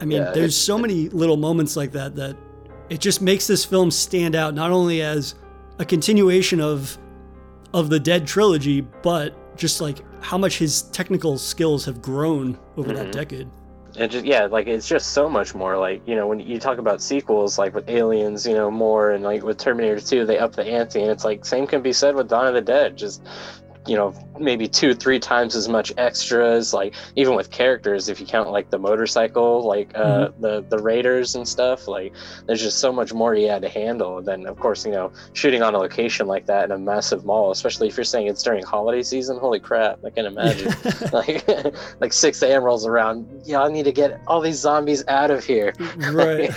[0.00, 2.36] I mean, Yeah, there's so many little moments like that that
[2.90, 5.34] it just makes this film stand out not only as
[5.78, 6.98] a continuation of
[7.72, 12.92] of the Dead trilogy, but just like how much his technical skills have grown over
[12.94, 13.12] that Mhm.
[13.12, 13.48] decade.
[13.98, 16.78] and just yeah like it's just so much more like you know when you talk
[16.78, 20.54] about sequels like with aliens you know more and like with terminator 2 they up
[20.54, 23.20] the ante and it's like same can be said with dawn of the dead just
[23.86, 28.26] you know maybe two three times as much extras like even with characters if you
[28.26, 32.12] count like the motorcycle like uh the the raiders and stuff like
[32.46, 35.10] there's just so much more you had to handle and then of course you know
[35.32, 38.42] shooting on a location like that in a massive mall especially if you're saying it's
[38.42, 40.72] during holiday season holy crap i can imagine.
[41.12, 41.44] Like
[42.00, 45.44] like 6 a.m rolls around yeah i need to get all these zombies out of
[45.44, 45.72] here.
[46.12, 46.50] Right.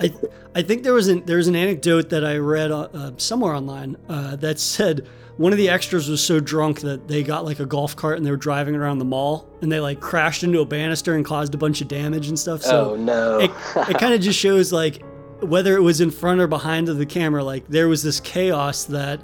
[0.00, 0.12] I
[0.54, 3.96] I think there was an there was an anecdote that I read uh, somewhere online
[4.08, 5.06] uh, that said
[5.38, 8.26] one of the extras was so drunk that they got like a golf cart and
[8.26, 11.54] they were driving around the mall and they like crashed into a banister and caused
[11.54, 12.60] a bunch of damage and stuff.
[12.62, 13.50] So oh no it,
[13.88, 15.02] it kind of just shows like
[15.40, 18.84] whether it was in front or behind of the camera like there was this chaos
[18.84, 19.20] that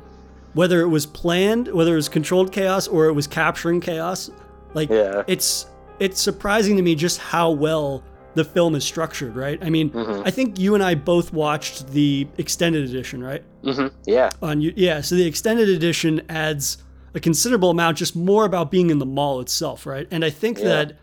[0.55, 4.31] whether it was planned whether it was controlled chaos or it was capturing chaos
[4.75, 5.25] like Yeah.
[5.27, 5.67] it's
[5.99, 8.03] it's surprising to me just how well
[8.35, 9.59] the film is structured right?
[9.63, 10.23] I mean Mhm.
[10.27, 13.43] i think you and i both watched the extended edition right?
[13.65, 14.31] Hmm yeah.
[14.43, 16.79] On you yeah so the extended edition adds
[17.15, 20.07] a considerable amount just more about being in the mall itself right?
[20.11, 20.65] And i think Yeah.
[20.65, 20.99] that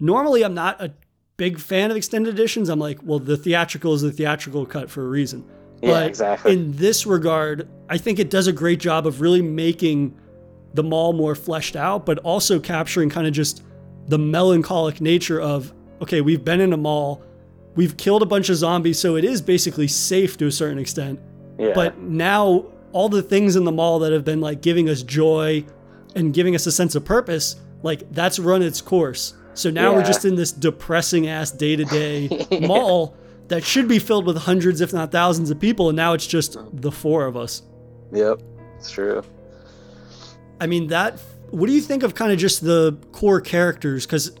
[0.00, 0.92] normally i'm not a
[1.36, 2.68] big fan of extended editions.
[2.68, 5.44] I'm like well the theatrical is the theatrical cut for a reason.
[5.82, 6.52] Yeah, but exactly.
[6.52, 10.14] in this regard i think it does a great job of really making
[10.72, 13.62] the mall more fleshed out but also capturing kind of just
[14.08, 15.72] the melancholic nature of
[16.04, 17.22] okay we've been in a mall
[17.74, 21.20] we've killed a bunch of zombies so it is basically safe to a certain extent.
[21.58, 21.72] Yeah.
[21.74, 25.64] But now all the things in the mall that have been like giving us joy
[26.14, 29.34] and giving us a sense of purpose like that's run its course.
[29.54, 33.16] So now we're just in this depressing ass day-to-day mall
[33.48, 36.56] that should be filled with hundreds if not thousands of people and now it's just
[36.72, 37.62] the four of us.
[38.12, 38.40] Yep
[38.78, 39.22] it's true.
[40.60, 41.18] I mean that
[41.54, 44.06] what do you think of kind of just the core characters?
[44.06, 44.32] Because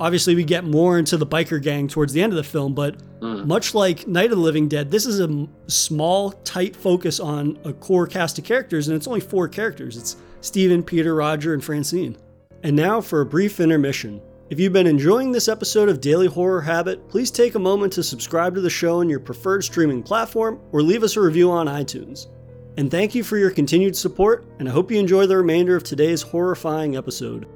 [0.00, 2.96] obviously we get more into the biker gang towards the end of the film, but
[3.20, 3.46] mm.
[3.46, 7.74] much like Night of the Living Dead, this is a small, tight focus on a
[7.74, 9.98] core cast of characters, and it's only four characters.
[9.98, 12.16] It's Steven, Peter, Roger, and Francine.
[12.62, 14.22] And now for a brief intermission.
[14.48, 18.02] If you've been enjoying this episode of Daily Horror Habit, please take a moment to
[18.02, 21.66] subscribe to the show on your preferred streaming platform or leave us a review on
[21.66, 22.28] iTunes.
[22.76, 25.82] And thank you for your continued support, and I hope you enjoy the remainder of
[25.82, 27.46] today's horrifying episode.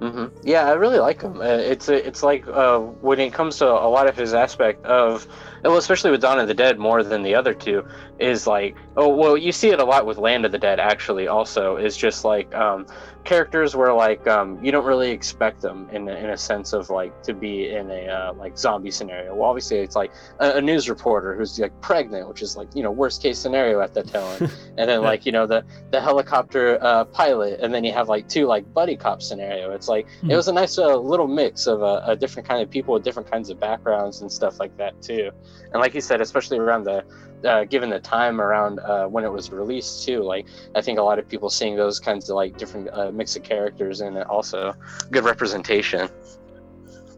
[0.00, 1.40] hmm Yeah, I really like him.
[1.40, 5.26] Uh, it's it's like uh, when it comes to a lot of his aspect of,
[5.64, 7.86] well, especially with Dawn of the Dead more than the other two,
[8.18, 11.28] is like oh well, you see it a lot with Land of the Dead actually.
[11.28, 12.86] Also, is just like um,
[13.26, 16.90] characters where like um, you don't really expect them in a, in a sense of
[16.90, 19.34] like to be in a uh, like zombie scenario.
[19.34, 22.82] Well, obviously it's like a, a news reporter who's like pregnant, which is like you
[22.82, 26.78] know worst case scenario at that time, and then like you know the the helicopter
[26.82, 29.72] uh, pilot, and then you have like two like buddy cop scenario.
[29.72, 30.30] It's like Hmm.
[30.30, 33.02] it was a nice uh, little mix of uh, a different kind of people with
[33.04, 35.30] different kinds of backgrounds and stuff like that too.
[35.72, 37.04] And like you said, especially around the
[37.46, 41.02] uh, given the time around uh, when it was released too, like I think a
[41.02, 44.74] lot of people seeing those kinds of like different uh, mix of characters and also
[45.10, 46.08] good representation.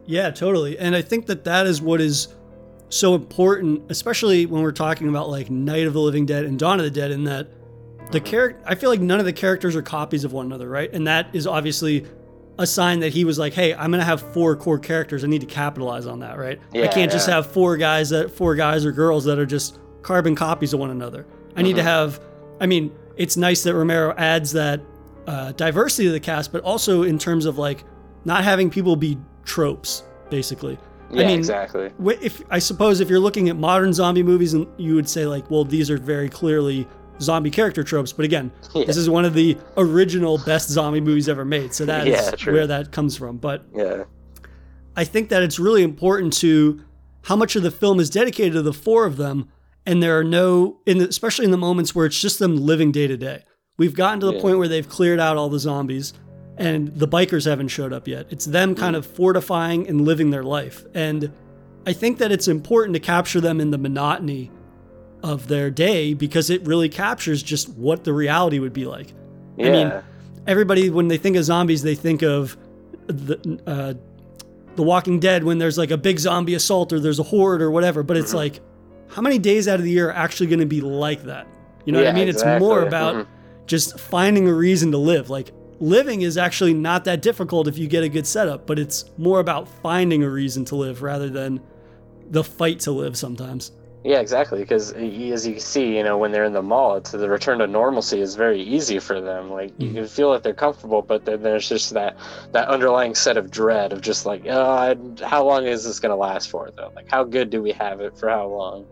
[0.05, 0.77] Yeah, totally.
[0.79, 2.29] And I think that that is what is
[2.89, 6.79] so important, especially when we're talking about like Night of the Living Dead and Dawn
[6.79, 7.47] of the Dead, in that
[8.11, 10.91] the character, I feel like none of the characters are copies of one another, right?
[10.91, 12.07] And that is obviously
[12.57, 15.23] a sign that he was like, hey, I'm going to have four core characters.
[15.23, 16.59] I need to capitalize on that, right?
[16.73, 20.35] I can't just have four guys that, four guys or girls that are just carbon
[20.35, 21.25] copies of one another.
[21.55, 22.19] I need to have,
[22.59, 24.81] I mean, it's nice that Romero adds that
[25.27, 27.83] uh, diversity to the cast, but also in terms of like
[28.25, 30.77] not having people be tropes, basically.
[31.11, 31.91] Yeah, I mean, exactly.
[32.21, 35.49] if I suppose if you're looking at modern zombie movies, and you would say like,
[35.49, 36.87] well, these are very clearly
[37.19, 38.13] zombie character tropes.
[38.13, 38.85] But again, Yeah.
[38.85, 42.31] this is one of the original best zombie movies ever made, so that is Yeah,
[42.31, 42.53] true.
[42.53, 43.37] where that comes from.
[43.37, 44.03] But Yeah.
[44.95, 46.81] I think that it's really important to
[47.23, 49.49] how much of the film is dedicated to the four of them,
[49.89, 52.91] and there are no, in the, especially in the moments where it's just them living
[52.91, 53.43] day to day.
[53.77, 54.41] We've gotten to the Yeah.
[54.41, 56.13] point where they've cleared out all the zombies,
[56.57, 58.27] and the bikers haven't showed up yet.
[58.29, 61.31] It's them kind of fortifying and living their life, and
[61.87, 64.51] I think that it's important to capture them in the monotony
[65.23, 69.13] of their day because it really captures just what the reality would be like
[69.57, 69.67] Yeah.
[69.67, 69.93] I mean,
[70.47, 72.57] everybody when they think of zombies, they think of
[73.07, 73.93] the uh,
[74.75, 77.69] the Walking Dead when there's like a big zombie assault or there's a horde or
[77.71, 78.01] whatever.
[78.03, 78.23] But Mm-hmm.
[78.23, 78.59] it's like,
[79.09, 81.47] how many days out of the year are actually going to be like that?
[81.85, 82.27] You know what I Yeah, mean?
[82.29, 82.87] It's more exactly.
[82.87, 83.27] about Mhm.
[83.65, 85.29] just finding a reason to live.
[85.29, 89.05] Like living is actually not that difficult if you get a good setup, but it's
[89.17, 91.59] more about finding a reason to live rather than
[92.29, 93.71] the fight to live sometimes.
[94.03, 94.59] Yeah, exactly.
[94.59, 97.67] Because as you see, you know, when they're in the mall, it's the return to
[97.67, 99.51] normalcy is very easy for them.
[99.51, 102.15] Like you can feel that they're comfortable, but then there's just that
[102.53, 104.95] that underlying set of dread of just like, oh, I,
[105.25, 106.69] how long is this gonna last for?
[106.77, 108.85] Though, like, how good do we have it for how long?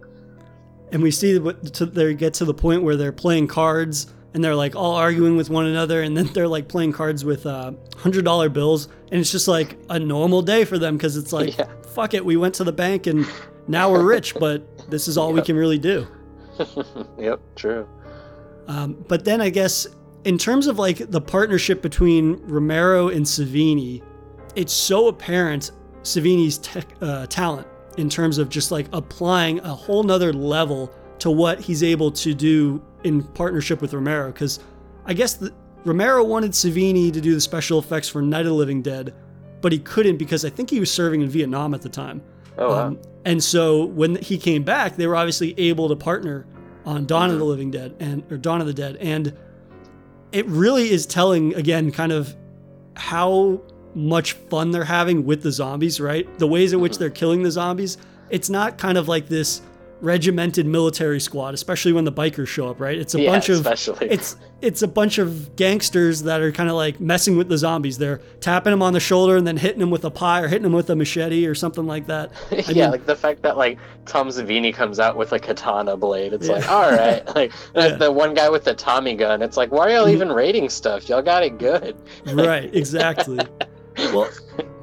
[0.92, 4.44] And we see what to, they get to the point where they're playing cards and
[4.44, 7.72] they're like all arguing with one another and then they're like playing cards with uh,
[7.98, 11.58] hundred dollar bills and it's just like a normal day for them because it's like
[11.60, 11.68] Yeah.
[11.94, 13.26] fuck it we went to the bank and
[13.68, 16.08] now we're rich but this is all we can really do
[17.20, 17.88] yep, true.
[18.68, 19.86] um, but then i guess
[20.24, 24.02] in terms of like the partnership between romero and savini
[24.56, 25.72] it's so apparent
[26.04, 27.68] savini's tech, uh, talent
[27.98, 32.34] in terms of just like applying a whole nother level to what he's able to
[32.34, 34.32] do in partnership with Romero.
[34.32, 34.60] Because
[35.06, 38.54] I guess the, Romero wanted Savini to do the special effects for Night of the
[38.54, 39.14] Living Dead,
[39.62, 42.22] but he couldn't because I think he was serving in Vietnam at the time.
[42.58, 42.88] Oh, wow.
[42.88, 46.46] Um, and so when he came back, they were obviously able to partner
[46.86, 49.38] on Dawn of the Living Dead and or Dawn of the Dead, and
[50.32, 52.36] it really is telling again, kind of
[52.96, 53.62] how
[53.98, 56.00] much fun they're having with the zombies.
[56.00, 57.00] Right, the ways in which mm-hmm.
[57.00, 57.98] they're killing the zombies.
[58.30, 59.62] It's not kind of like this
[60.00, 62.80] regimented military squad, especially when the bikers show up.
[62.80, 64.08] Right, it's a Yeah, bunch of especially.
[64.10, 67.98] it's it's a bunch of gangsters that are kind of like messing with the zombies.
[67.98, 70.64] They're tapping them on the shoulder and then hitting them with a pie or hitting
[70.64, 72.32] them with a machete or something like that.
[72.52, 75.96] I yeah, mean- like the fact that like Tom Savini comes out with a katana
[75.98, 76.34] blade.
[76.34, 76.56] It's Yeah.
[76.56, 77.96] like, all right, like the- Yeah.
[77.96, 79.42] the one guy with the Tommy gun.
[79.42, 80.14] It's like, why are y'all mm-hmm.
[80.16, 81.08] even rating stuff?
[81.10, 81.96] Y'all got it good.
[82.34, 83.40] right, exactly.
[84.14, 84.30] Well,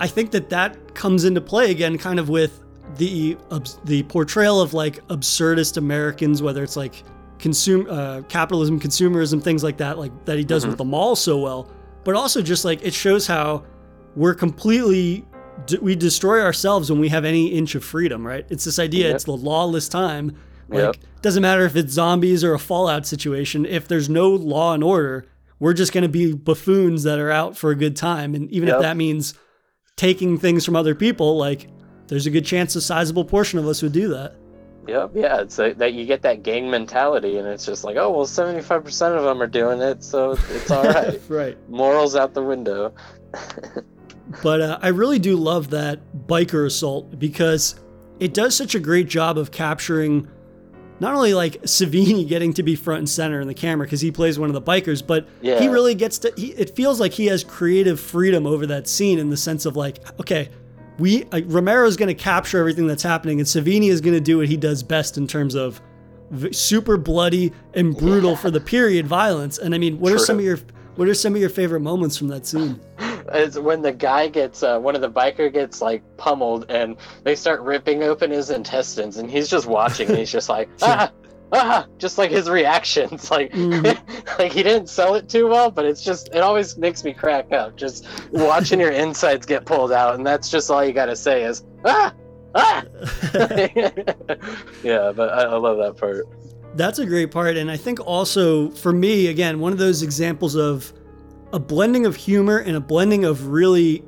[0.00, 2.62] I think that that comes into play again, kind of with
[2.96, 3.36] the
[3.84, 7.02] the portrayal of like absurdist Americans, whether it's like
[7.38, 11.38] consume uh, capitalism, consumerism, things like that, like that he does with the mall so
[11.38, 11.70] well.
[12.04, 13.64] But also just like it shows how
[14.14, 15.24] we're completely
[15.80, 18.44] we destroy ourselves when we have any inch of freedom, right?
[18.50, 19.06] It's this idea.
[19.06, 19.14] Yep.
[19.14, 20.36] It's the lawless time.
[20.68, 20.96] Like Yep.
[21.22, 23.64] doesn't matter if it's zombies or a fallout situation.
[23.66, 25.26] If there's no law and order,
[25.58, 28.34] we're just going to be buffoons that are out for a good time.
[28.34, 28.76] And even Yep.
[28.76, 29.34] if that means
[29.96, 31.68] taking things from other people, like
[32.08, 34.36] there's a good chance a sizable portion of us would do that.
[34.86, 38.10] Yep, yeah, it's like that you get that gang mentality, and it's just like, oh
[38.10, 41.18] well, seventy five percent of them are doing it, so it's all right.
[41.28, 41.70] right.
[41.70, 42.92] Morals out the window.
[44.42, 47.74] But uh, I really do love that biker assault because
[48.20, 50.26] it does such a great job of capturing
[51.00, 54.10] not only like Savini getting to be front and center in the camera because he
[54.10, 55.28] plays one of the bikers, but
[55.60, 56.32] he really gets to.
[56.36, 59.76] He, it feels like he has creative freedom over that scene in the sense of
[59.76, 60.48] like, okay,
[60.98, 64.38] we uh, Romero's going to capture everything that's happening, and Savini is going to do
[64.38, 65.80] what he does best in terms of
[66.30, 69.58] v- super bloody and brutal for the period violence.
[69.58, 70.58] And I mean, what are some of your
[70.96, 72.80] what are some of your favorite moments from that scene?
[73.32, 77.34] It's when the guy gets, uh, one of the biker gets like pummeled, and they
[77.34, 81.10] start ripping open his intestines, and he's just watching, and he's just like, ah,
[81.52, 83.98] ah, just like his reactions, like, Mhm.
[84.38, 87.52] like he didn't sell it too well, but it's just, it always makes me crack
[87.52, 91.44] up, just watching your insides get pulled out, and that's just all you gotta say
[91.44, 92.12] is, ah,
[92.54, 92.84] ah.
[94.82, 96.26] yeah, but I, I love that part.
[96.76, 97.56] That's a great part.
[97.56, 100.92] And I think also for me, again, one of those examples of
[101.54, 104.02] a blending of humor and a blending of really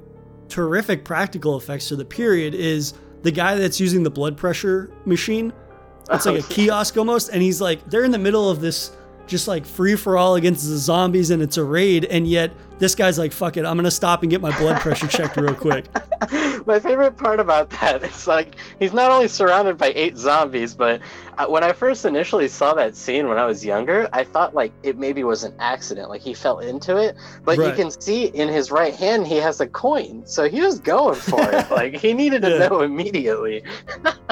[0.48, 5.52] terrific practical effects to the period is the guy that's using the blood pressure machine.
[6.11, 7.28] It's like oh, a kiosk almost.
[7.28, 8.90] And he's like, they're in the middle of this
[9.26, 12.04] just like free for all against the zombies and it's a raid.
[12.06, 14.80] And yet this guy's like, fuck it, I'm going to stop and get my blood
[14.80, 15.86] pressure checked real quick.
[16.66, 21.00] My favorite part about that is like he's not only surrounded by eight zombies, but
[21.38, 24.72] uh, when I first initially saw that scene when I was younger, I thought like
[24.82, 27.14] it maybe was an accident, like he fell into it.
[27.44, 30.80] But you can see in his right hand he has a coin, so he was
[30.80, 31.66] going for it.
[31.70, 32.66] Like he needed to Yeah.
[32.66, 33.62] know immediately.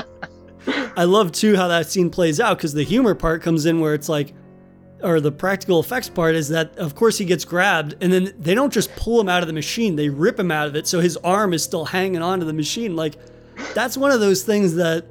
[0.96, 3.94] I love too how that scene plays out because the humor part comes in where
[3.94, 4.32] it's like,
[5.04, 8.54] or the practical effects part is that of course he gets grabbed and then they
[8.54, 11.00] don't just pull him out of the machine, they rip him out of it so
[11.00, 12.96] his arm is still hanging onto the machine.
[12.96, 13.14] Like
[13.74, 15.06] that's one of those things that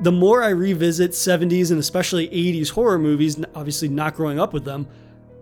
[0.00, 4.64] the more I revisit 70s and especially 80s horror movies, obviously not growing up with
[4.64, 4.86] them,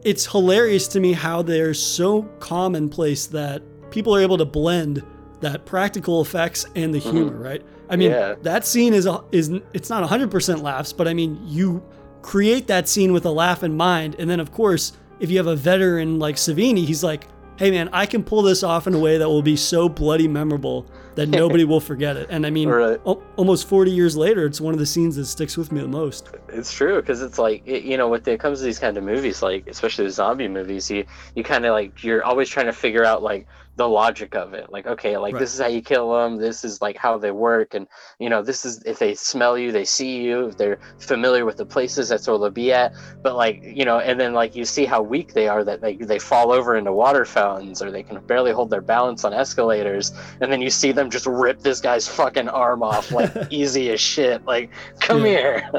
[0.02, 5.02] it's hilarious to me how they're so commonplace that people are able to blend
[5.40, 7.10] that practical effects and the mm-hmm.
[7.10, 7.62] humor, right?
[7.88, 8.34] I mean, Yeah.
[8.42, 11.82] that scene is a, is it's not 100% laughs, but I mean, you
[12.22, 15.46] create that scene with a laugh in mind, and then of course, if you have
[15.46, 17.24] a veteran like Savini, he's like,
[17.56, 20.28] "Hey man, I can pull this off in a way that will be so bloody
[20.28, 22.98] memorable that nobody will forget it." And I mean, Right.
[23.06, 25.88] al- almost 40 years later, it's one of the scenes that sticks with me the
[25.88, 26.30] most.
[26.48, 29.04] It's true because it's like it, you know, when it comes to these kind of
[29.04, 31.04] movies, like especially the zombie movies, you
[31.34, 33.46] you kind of like you're always trying to figure out like
[33.80, 34.70] the logic of it.
[34.70, 35.40] Like, okay, like Right.
[35.40, 36.36] this is how you kill them.
[36.36, 37.88] This is like how they work, and
[38.18, 40.48] you know, this is if they smell you, they see you.
[40.48, 42.92] If they're familiar with the places, that's where they'll be at.
[43.22, 45.96] But like you know, and then like you see how weak they are that they
[45.96, 50.12] they fall over into water fountains or they can barely hold their balance on escalators,
[50.42, 54.00] and then you see them just rip this guy's fucking arm off like easy as
[54.02, 54.42] shit.
[54.46, 55.24] Like, come Yeah.
[55.24, 55.62] here.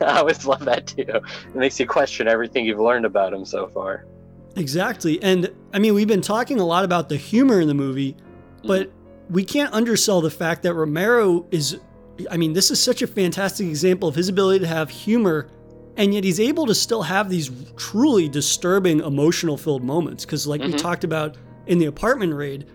[0.00, 1.04] I always love that too.
[1.06, 1.22] It
[1.54, 4.06] makes you question everything you've learned about him so far.
[4.56, 5.22] Exactly.
[5.22, 8.16] And I mean, we've been talking a lot about the humor in the movie,
[8.66, 8.90] but
[9.30, 11.78] we can't undersell the fact that Romero is,
[12.30, 15.48] I mean, this is such a fantastic example of his ability to have humor,
[15.96, 20.24] and yet he's able to still have these truly disturbing, emotional filled moments.
[20.24, 20.78] Because, like we Mhm.
[20.78, 21.36] talked about
[21.66, 22.66] in the apartment raid,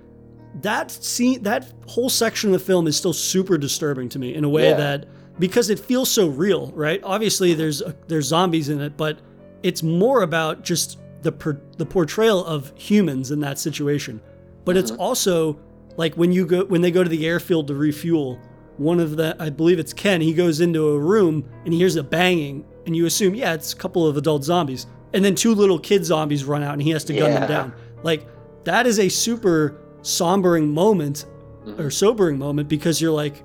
[0.62, 4.44] that scene, that whole section of the film is still super disturbing to me in
[4.44, 4.78] a way Yeah.
[4.78, 5.06] that
[5.40, 7.00] because it feels so real, right?
[7.04, 9.20] Obviously, there's there's zombies in it, but
[9.62, 14.22] it's more about just the per, the portrayal of humans in that situation.
[14.66, 15.02] But it's uh-huh.
[15.02, 15.60] also
[15.96, 18.40] like when you go when they go to the airfield to refuel.
[18.78, 20.22] One of the I believe it's Ken.
[20.22, 23.74] He goes into a room and he hears a banging, and you assume yeah, it's
[23.74, 26.92] a couple of adult zombies, and then two little kid zombies run out, and he
[26.92, 27.74] has to gun them down.
[28.04, 28.28] Like
[28.66, 31.26] that is a super sombering moment
[31.66, 31.82] mm-hmm.
[31.82, 33.44] or sobering moment because you're like,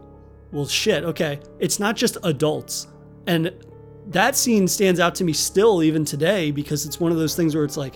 [0.52, 2.88] well, shit, okay, it's not just adults.
[3.26, 3.52] And
[4.08, 7.54] that scene stands out to me still, even today, because it's one of those things
[7.54, 7.94] where it's like,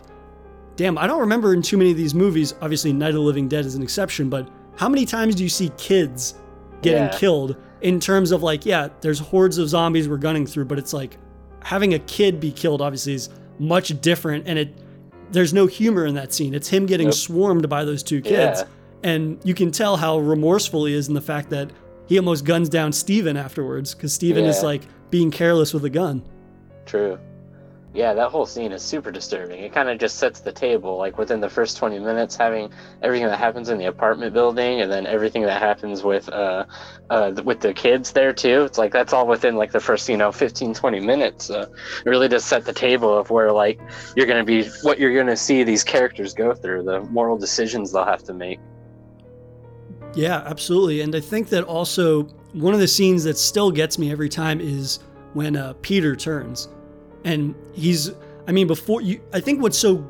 [0.76, 2.54] damn, I don't remember in too many of these movies.
[2.60, 5.48] Obviously, Night of the Living Dead is an exception, but how many times do you
[5.48, 6.34] see kids
[6.82, 7.18] getting Yeah.
[7.18, 10.92] killed in terms of like, yeah, there's hordes of zombies we're gunning through, but it's
[10.92, 11.18] like
[11.62, 13.28] having a kid be killed obviously is
[13.58, 14.74] much different, and it
[15.32, 16.54] there's no humor in that scene.
[16.54, 17.14] It's him getting Nope.
[17.16, 18.60] swarmed by those two kids.
[18.60, 18.64] Yeah.
[19.02, 21.70] And you can tell how remorseful he is in the fact that
[22.06, 26.22] he almost guns down Steven afterwards because Steven is like being careless with a gun.
[26.84, 27.18] True.
[27.94, 29.62] yeah, that whole scene is super disturbing.
[29.62, 32.70] It kind of just sets the table, like within the first 20 minutes, having
[33.02, 36.66] everything that happens in the apartment building, and then everything that happens with uh,
[37.08, 38.64] uh, with the kids there too.
[38.64, 41.48] It's like that's all within like the first, you know, 15, 20 minutes.
[41.48, 41.66] Uh,
[42.04, 43.80] it really does set the table of where like
[44.14, 48.04] you're gonna be, what you're gonna see these characters go through, the moral decisions they'll
[48.04, 48.60] have to make.
[50.14, 51.00] Yeah, absolutely.
[51.00, 54.60] And I think that also one of the scenes that still gets me every time
[54.60, 54.98] is
[55.34, 56.68] when uh, Peter turns,
[57.24, 58.12] and he's.
[58.48, 60.08] I mean, before you, I think what's so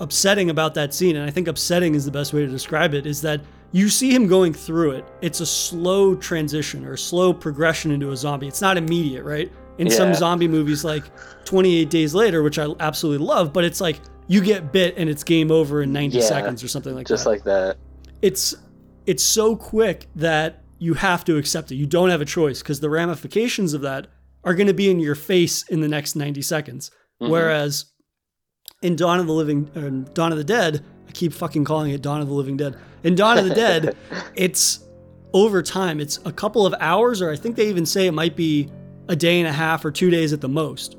[0.00, 3.04] upsetting about that scene, and I think upsetting is the best way to describe it,
[3.06, 3.40] is that
[3.72, 5.04] you see him going through it.
[5.20, 8.46] It's a slow transition or slow progression into a zombie.
[8.46, 9.50] It's not immediate, right?
[9.78, 11.02] In some zombie movies, like
[11.46, 15.24] 28 Days Later, which I absolutely love, but it's like you get bit and it's
[15.24, 17.76] game over in 90 Yeah, seconds or something like Just that Just like that.
[18.22, 18.54] it's
[19.06, 21.76] it's so quick that you have to accept it.
[21.76, 24.06] You don't have a choice because the ramifications of that
[24.44, 26.90] are going to be in your face in the next 90 seconds.
[27.22, 27.30] Mhm.
[27.30, 27.86] Whereas
[28.82, 32.02] in Dawn of the Living or Dawn of the Dead, I keep fucking calling it
[32.02, 32.76] Dawn of the Living Dead.
[33.02, 33.96] In Dawn of the Dead,
[34.34, 34.80] it's
[35.32, 36.00] over time.
[36.00, 38.68] It's a couple of hours or I think they even say it might be
[39.08, 40.96] a day and a half or 2 days at the most.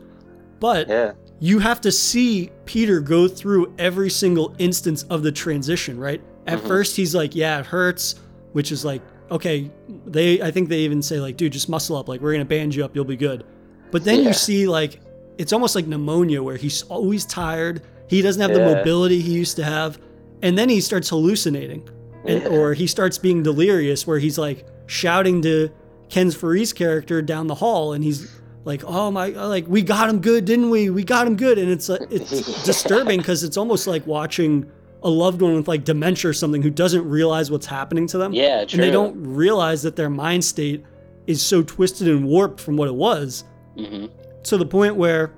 [0.60, 1.12] But Yeah.
[1.40, 6.22] you have to see Peter go through every single instance of the transition, right?
[6.48, 6.68] At Mhm.
[6.68, 8.16] first he's like, yeah, it hurts,
[8.54, 9.02] which is like,
[9.32, 9.70] okay,
[10.06, 12.50] they I think they even say like, dude, just muscle up, like we're going to
[12.50, 13.46] band you up, you'll be good.
[13.92, 14.28] But then Yeah.
[14.28, 15.00] you see like
[15.38, 19.56] it's almost like pneumonia where he's always tired, he doesn't have the mobility he used
[19.58, 20.00] to have,
[20.42, 21.88] and then he starts hallucinating.
[22.28, 22.50] And, Yeah.
[22.50, 25.70] or he starts being delirious where he's like shouting to
[26.10, 28.28] Ken Foree's character down the hall and he's
[28.64, 30.90] like, "Oh my, like we got him good, didn't we?
[30.90, 34.66] We got him good." And it's uh, it's disturbing because it's almost like watching
[35.04, 38.34] a loved one with like dementia or something who doesn't realize what's happening to them.
[38.34, 38.78] Yeah, true.
[38.78, 40.84] and they don't realize that their mind state
[41.28, 43.44] is so twisted and warped from what it was
[43.78, 44.06] hmm
[44.44, 45.34] to the point where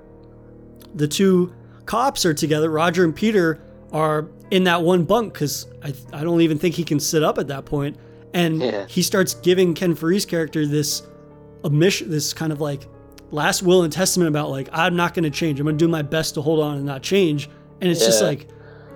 [0.94, 1.52] the two
[1.86, 2.70] cops are together.
[2.70, 3.58] Roger and Peter
[3.92, 7.38] are in that one bunk because I, I don't even think he can sit up
[7.38, 7.96] at that point.
[8.34, 8.86] And Yeah.
[8.86, 11.02] he starts giving Ken Foree's character this
[11.64, 12.86] omission, this kind of like
[13.30, 15.58] last will and testament about like I'm not going to change.
[15.58, 17.48] I'm going to do my best to hold on and not change.
[17.80, 18.46] And it's just like,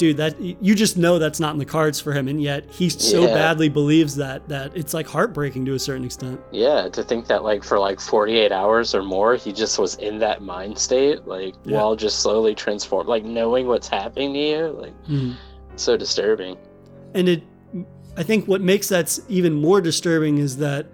[0.02, 2.88] dude, that you just know that's not in the cards for him, and yet he
[2.88, 3.34] so Yeah.
[3.34, 6.40] badly believes that that it's like heartbreaking to a certain extent.
[6.50, 10.18] Yeah, to think that like for like 48 hours or more, he just was in
[10.18, 11.76] that mind state, like Yeah.
[11.76, 15.34] while just slowly transform, like knowing what's happening to you, like mm-hmm.
[15.76, 16.56] so disturbing.
[17.14, 17.44] And it,
[18.16, 20.86] I think what makes that even more disturbing is that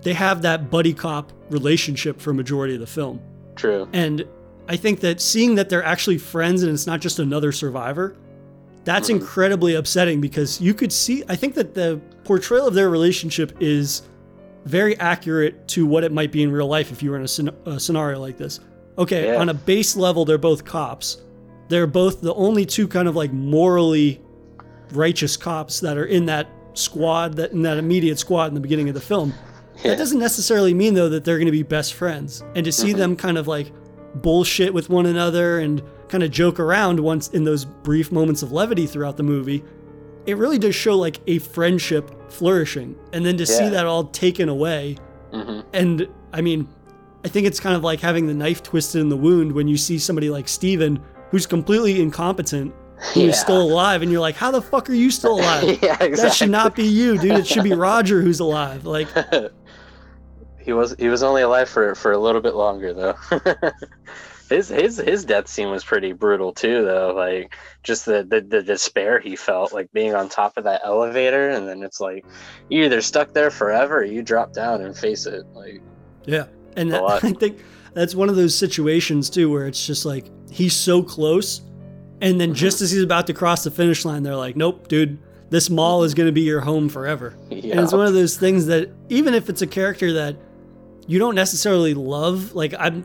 [0.00, 3.20] they have that buddy cop relationship for majority of the film.
[3.56, 3.86] True.
[3.92, 4.24] And
[4.70, 8.16] I think that seeing that they're actually friends and it's not just another survivor,
[8.84, 13.56] that's incredibly upsetting because you could see, I think that the portrayal of their relationship
[13.60, 14.02] is
[14.64, 17.26] very accurate to what it might be in real life if you were in a,
[17.28, 18.60] scen- a scenario like this.
[18.98, 19.36] Okay, Yeah.
[19.40, 21.18] on a base level, they're both cops.
[21.68, 24.20] They're both the only two kind of like morally
[24.92, 28.88] righteous cops that are in that squad, that in that immediate squad in the beginning
[28.88, 29.32] of the film.
[29.78, 29.90] Yeah.
[29.90, 32.42] That doesn't necessarily mean though that they're going to be best friends.
[32.54, 32.96] And to see Mhm.
[32.96, 33.72] them kind of like
[34.16, 38.52] bullshit with one another and kind of joke around once in those brief moments of
[38.52, 39.64] levity throughout the movie,
[40.26, 42.96] it really does show like a friendship flourishing.
[43.12, 44.96] And then to see that all taken away,
[45.32, 46.68] hmm and I mean,
[47.24, 49.76] I think it's kind of like having the knife twisted in the wound when you
[49.76, 51.00] see somebody like Steven
[51.30, 52.74] who's completely incompetent
[53.12, 53.32] who's Yeah.
[53.32, 55.64] still alive and you're like, how the fuck are you still alive?
[55.82, 56.16] yeah, exactly.
[56.16, 57.32] That should not be you, dude.
[57.38, 58.84] It should be Roger who's alive.
[58.86, 59.08] Like,
[60.60, 63.14] he was he was only alive for for a little bit longer though.
[64.54, 67.12] his his his death scene was pretty brutal too though.
[67.14, 71.50] Like just the, the the despair he felt like being on top of that elevator
[71.50, 72.24] and then it's like
[72.68, 75.44] you either stuck there forever or you drop down and face it.
[75.52, 75.82] Like
[76.24, 76.46] Yeah.
[76.76, 77.02] And that.
[77.24, 81.62] I think that's one of those situations too where it's just like he's so close
[82.20, 82.56] and then mm-hmm.
[82.56, 85.18] just as he's about to cross the finish line they're like, "Nope, dude.
[85.50, 88.66] This mall is going to be your home forever." And it's one of those things
[88.66, 90.36] that even if it's a character that
[91.06, 93.02] you don't necessarily love, like I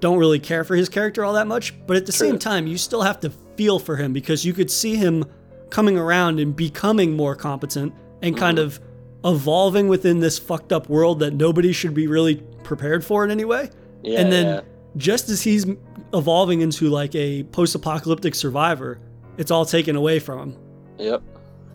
[0.00, 2.76] don't really care for his character all that much, but at the same time, you
[2.78, 5.24] still have to feel for him because you could see him
[5.68, 7.92] coming around and becoming more competent
[8.22, 8.62] and kind Mhm.
[8.64, 8.80] of
[9.24, 13.44] evolving within this fucked up world that nobody should be really prepared for in any
[13.44, 13.68] way.
[14.02, 14.60] yeah, and then yeah.
[14.96, 15.66] just as he's
[16.14, 18.98] evolving into like a post-apocalyptic survivor,
[19.36, 20.56] it's all taken away from him
[20.98, 21.22] Yep.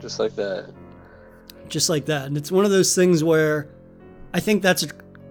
[0.01, 0.65] Just like that.
[1.69, 2.25] just like that.
[2.25, 3.67] And it's one of those things where
[4.33, 4.87] I think that's a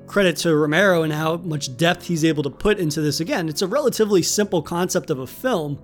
[0.06, 3.20] credit to Romero and how much depth he's able to put into this.
[3.20, 5.78] Again, it's a relatively simple concept of a film,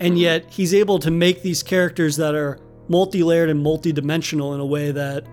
[0.00, 2.58] and yet he's able to make these characters that are
[2.88, 5.24] multi-layered and multi-dimensional in a way that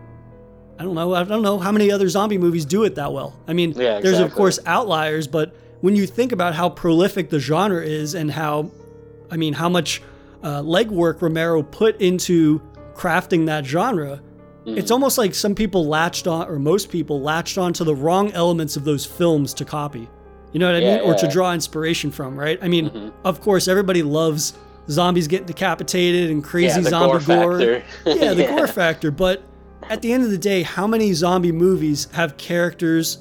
[0.78, 1.14] I don't know.
[1.14, 3.40] I don't know how many other zombie movies do it that well.
[3.48, 7.40] I mean, Yeah, there's of course outliers, but when you think about how prolific the
[7.40, 8.72] genre is and how,
[9.32, 10.02] I mean, how much
[10.44, 12.62] uh, legwork Romero put into
[12.94, 14.22] crafting that genre,
[14.66, 14.78] Mm-hmm.
[14.80, 18.32] it's almost like some people latched on, or most people latched on to the wrong
[18.32, 20.10] elements of those films to copy.
[20.54, 21.06] You know what I Yeah, mean?
[21.06, 21.26] Or to.
[21.26, 21.32] Mm-hmm.
[21.34, 22.58] draw inspiration from, right?
[22.62, 24.54] I mean, of course, everybody loves
[24.90, 27.84] zombies getting decapitated and crazy yeah, the zombie gore factor.
[28.06, 29.12] yeah, the gore factor.
[29.12, 29.44] But
[29.90, 33.20] at the end of the day, how many zombie movies have characters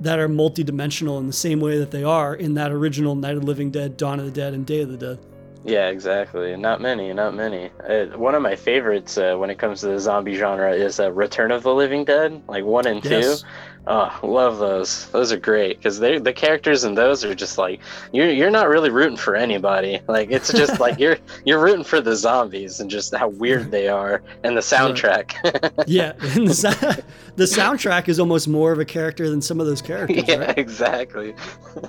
[0.00, 3.40] that are multidimensional in the same way that they are in that original Night of
[3.42, 5.18] the Living Dead, Dawn of the Dead, and Day of the Dead?
[5.66, 6.56] Yeah, exactly.
[6.56, 7.70] Not many, not many.
[7.88, 11.10] Uh, one of my favorites uh, when it comes to the zombie genre is uh,
[11.12, 13.40] Return of the Living Dead, like one and Yes.
[13.42, 13.46] two.
[13.88, 15.06] Oh, love those.
[15.10, 17.80] Those are great because they the characters in those are just like
[18.12, 20.00] you're you're not really rooting for anybody.
[20.08, 23.86] Like it's just like you're you're rooting for the zombies and just how weird they
[23.88, 25.34] are and the soundtrack.
[25.86, 27.04] Yeah, and the,
[27.36, 30.24] the soundtrack is almost more of a character than some of those characters.
[30.26, 30.58] yeah, right?
[30.58, 31.34] exactly.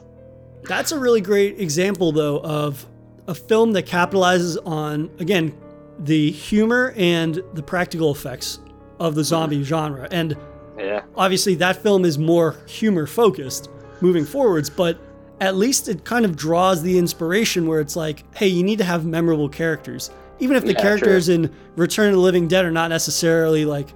[0.66, 2.86] That's a really great example, though, of
[3.28, 5.54] a film that capitalizes on, again,
[6.00, 8.60] the humor and the practical effects
[9.00, 10.08] of the zombie genre.
[10.12, 10.38] And
[10.78, 11.02] Yeah.
[11.16, 13.70] obviously, that film is more humor focused
[14.02, 14.98] moving forwards, but
[15.40, 18.84] at least it kind of draws the inspiration where it's like, hey, you need to
[18.84, 20.10] have memorable characters.
[20.40, 23.88] Even if the Yeah, characters in Return of the Living Dead are not necessarily like,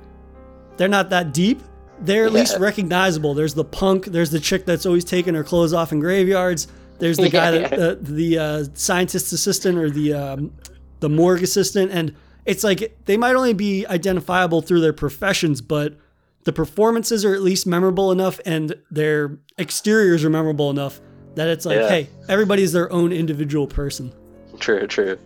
[0.77, 1.61] they're not that deep,
[2.01, 3.35] they're at least recognizable.
[3.35, 6.67] There's the punk, there's the chick that's always taking her clothes off in graveyards.
[7.01, 7.77] There's the guy that Yeah.
[7.85, 10.53] uh, the uh, scientist assistant or the um,
[11.01, 15.97] the morgue assistant, and it's like they might only be identifiable through their professions, but
[16.43, 21.01] the performances are at least memorable enough, and their exteriors are memorable enough
[21.35, 21.89] that it's like, Yeah.
[21.89, 24.11] hey, everybody's their own individual person.
[24.59, 25.17] True, true.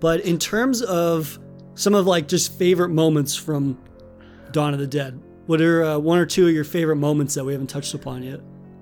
[0.00, 1.38] But in terms of
[1.74, 3.78] some of like just favorite moments from
[4.52, 7.44] Dawn of the Dead, what are uh, one or two of your favorite moments that
[7.44, 8.40] we haven't touched upon yet?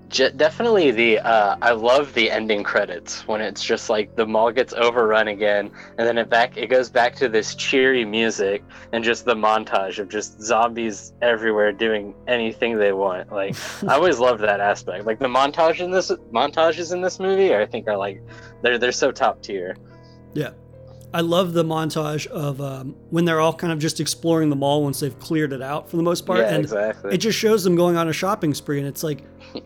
[0.09, 4.51] Je- definitely the uh, I love the ending credits when it's just like the mall
[4.51, 9.03] gets overrun again, and then it back it goes back to this cheery music and
[9.03, 13.31] just the montage of just zombies everywhere doing anything they want.
[13.31, 13.55] Like
[13.87, 15.05] I always loved that aspect.
[15.05, 18.21] Like the montage in this montages in this movie, I think are like
[18.63, 19.77] they're they're so top tier.
[20.33, 20.51] Yeah.
[21.13, 24.83] I love the montage of um, when they're all kind of just exploring the mall
[24.83, 26.39] once they've cleared it out for the most part.
[26.39, 27.13] yeah, and exactly.
[27.13, 28.77] it just shows them going on a shopping spree.
[28.77, 29.23] And it's like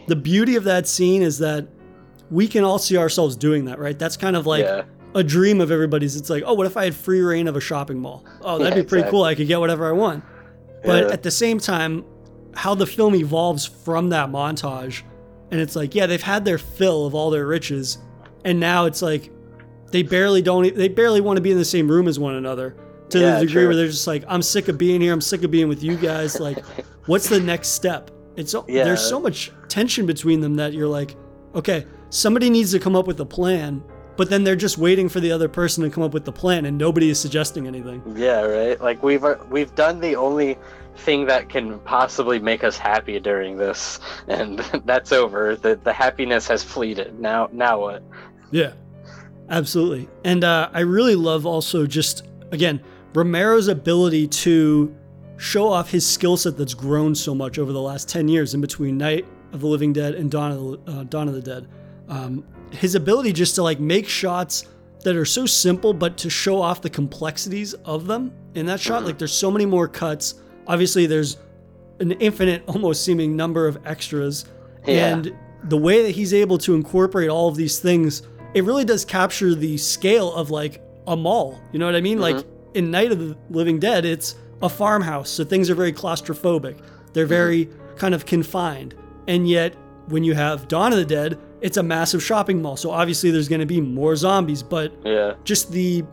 [0.08, 1.68] the beauty of that scene is that
[2.32, 4.00] we can all see ourselves doing that, right?
[4.00, 4.84] That's kind of like yeah,
[5.16, 6.16] a dream of everybody's.
[6.16, 8.24] It's like, oh, what if I had free reign of a shopping mall?
[8.42, 9.12] Oh, that'd Yeah, be pretty exactly.
[9.18, 9.24] cool.
[9.26, 10.24] I could get whatever I want.
[10.86, 12.06] But at the same time,
[12.56, 15.02] how the film evolves from that montage,
[15.52, 17.98] and it's like, yeah, they've had their fill of all their riches,
[18.46, 19.30] and now it's like
[19.94, 22.76] they barely don't, they barely want to be in the same room as one another
[23.10, 23.68] to Yeah, the degree true.
[23.68, 25.14] where they're just like, I'm sick of being here.
[25.14, 26.40] I'm sick of being with you guys.
[26.40, 26.66] Like,
[27.06, 28.10] what's the next step?
[28.36, 28.84] It's Yeah.
[28.86, 31.16] there's so much tension between them that you're like,
[31.54, 33.84] okay, somebody needs to come up with a plan,
[34.18, 36.66] but then they're just waiting for the other person to come up with the plan,
[36.66, 38.02] and nobody is suggesting anything.
[38.16, 38.82] Yeah, right.
[38.82, 40.58] Like we've uh, we've done the only
[40.98, 45.56] thing that can possibly make us happy during this, and that's over.
[45.56, 47.20] The the happiness has fleeted.
[47.20, 48.02] Now now what?
[48.52, 48.74] Yeah,
[49.50, 50.10] absolutely.
[50.24, 52.82] And uh, I really love also just, again,
[53.14, 54.96] Romero's ability to
[55.38, 58.62] show off his skill set that's grown so much over the last 10 years in
[58.62, 61.68] between Night of the Living Dead and Dawn of the, uh, Dawn of the Dead.
[62.08, 64.66] Um, his ability just to like make shots
[65.04, 69.06] that are so simple, but to show off the complexities of them in that shot.
[69.06, 70.36] Like there's so many more cuts.
[70.68, 71.38] Obviously, there's
[72.00, 74.46] an infinite, almost seeming number of extras.
[74.86, 75.14] Yeah.
[75.14, 75.36] And
[75.66, 78.24] the way that he's able to incorporate all of these things,
[78.54, 81.60] it really does capture the scale of like a mall.
[81.72, 82.20] You know what I mean?
[82.20, 82.76] Like mm-hmm.
[82.76, 86.80] in Night of the Living Dead, it's a farmhouse, so things are very claustrophobic.
[87.14, 87.30] They're mm-hmm.
[87.30, 88.96] very kind of confined.
[89.28, 89.76] And yet,
[90.08, 92.76] when you have Dawn of the Dead, it's a massive shopping mall.
[92.76, 95.34] So obviously there's going to be more zombies, but Yeah.
[95.44, 96.04] just the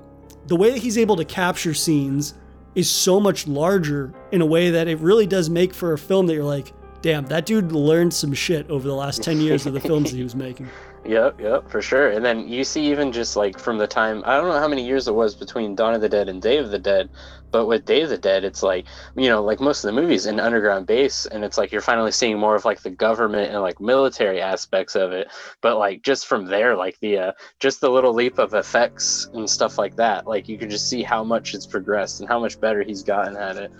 [0.47, 2.35] the way that he's able to capture scenes
[2.75, 6.27] is so much larger in a way that it really does make for a film
[6.27, 6.73] that you're like,
[7.03, 10.17] damn, that dude learned some shit over the last 10 years of the films that
[10.17, 10.69] he was making.
[11.05, 12.11] Yep, yep, for sure.
[12.11, 14.85] And then you see even just like from the time I don't know how many
[14.87, 17.09] years it was between Dawn of the Dead and Day of the Dead,
[17.51, 18.85] but with Day of the Dead, it's like
[19.17, 22.13] you know, like most of the movies in underground base, and it's like you're finally
[22.13, 25.29] seeing more of like the government and like military aspects of it.
[25.63, 29.49] But like just from there, like the uh, just the little leap of effects and
[29.49, 32.61] stuff like that, like you can just see how much it's progressed and how much
[32.61, 33.73] better he's gotten at it.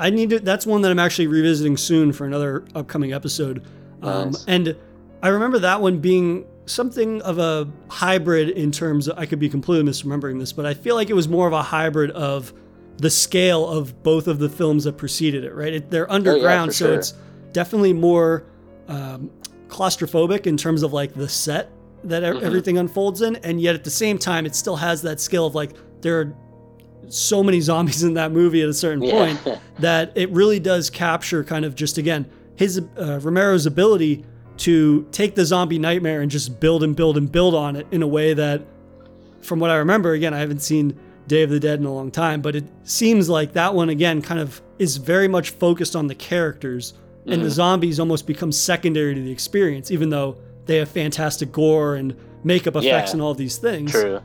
[0.00, 3.62] I need to, that's one that I'm actually revisiting soon for another upcoming episode.
[4.02, 4.74] Um, and
[5.22, 9.48] I remember that one being something of a hybrid in terms of, I could be
[9.48, 12.52] completely misremembering this, but I feel like it was more of a hybrid of
[12.98, 15.74] the scale of both of the films that preceded it, right?
[15.74, 16.94] It, they're underground, Oh, for so sure.
[16.96, 17.14] it's
[17.52, 18.44] definitely more
[18.88, 19.30] um,
[19.68, 21.70] claustrophobic in terms of like the set
[22.04, 25.20] that e- everything unfolds in, and yet at the same time, it still has that
[25.20, 26.34] scale of like there are
[27.08, 29.12] so many zombies in that movie at a certain Yeah.
[29.36, 34.24] point that it really does capture kind of just again his uh, Romero's ability
[34.60, 38.02] to take the zombie nightmare and just build and build and build on it in
[38.02, 38.62] a way that,
[39.42, 42.10] from what I remember, again I haven't seen Day of the Dead in a long
[42.10, 46.06] time, but it seems like that one again kind of is very much focused on
[46.08, 46.94] the characters,
[47.26, 47.48] and the mm-hmm.
[47.48, 50.36] zombies almost become secondary to the experience, even though
[50.66, 53.12] they have fantastic gore and makeup effects Yeah.
[53.12, 53.92] and all these things.
[53.92, 54.20] True.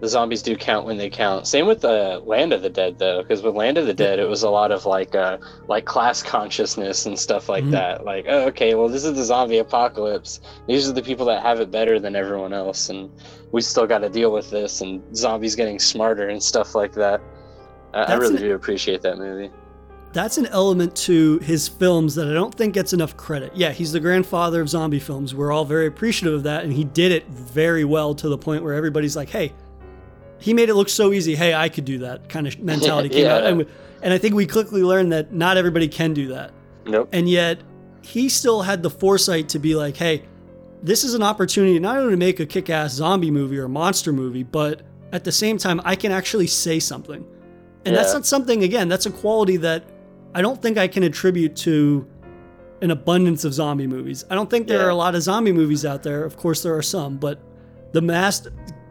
[0.00, 1.46] The zombies do count when they count.
[1.46, 4.26] Same with uh, Land of the Dead, though, because with Land of the Dead, it
[4.28, 5.36] was a lot of like uh,
[5.68, 7.72] like class consciousness and stuff like Mhm.
[7.72, 8.04] that.
[8.04, 10.40] Like, oh, okay, well, this is the zombie apocalypse.
[10.66, 13.10] These are the people that have it better than everyone else, and
[13.52, 14.80] we still got to deal with this.
[14.80, 17.20] And zombies getting smarter and stuff like that.
[17.92, 19.50] I, I really an- do appreciate that movie.
[20.12, 23.52] that's an element to his films that I don't think gets enough credit.
[23.54, 25.34] Yeah, he's the grandfather of zombie films.
[25.34, 28.62] We're all very appreciative of that, and he did it very well to the point
[28.64, 29.52] where everybody's like, "Hey,
[30.40, 31.34] he made it look so easy.
[31.36, 33.48] Hey, I could do that." Kind of mentality came out, Yeah.
[33.48, 33.66] and, we-
[34.02, 36.52] and I think we quickly learned that not everybody can do that.
[36.86, 37.08] Nope.
[37.12, 37.60] And yet,
[38.02, 40.22] he still had the foresight to be like, "Hey,
[40.82, 44.42] this is an opportunity not only to make a kick-ass zombie movie or monster movie,
[44.42, 44.80] but
[45.12, 47.24] at the same time, I can actually say something."
[47.84, 48.88] And that's not something again.
[48.88, 49.84] That's a quality that
[50.34, 52.06] I don't think I can attribute to
[52.82, 54.24] an abundance of zombie movies.
[54.30, 54.84] I don't think there Yeah.
[54.86, 56.24] are a lot of zombie movies out there.
[56.24, 57.38] Of course, there are some, but
[57.92, 58.46] the mass,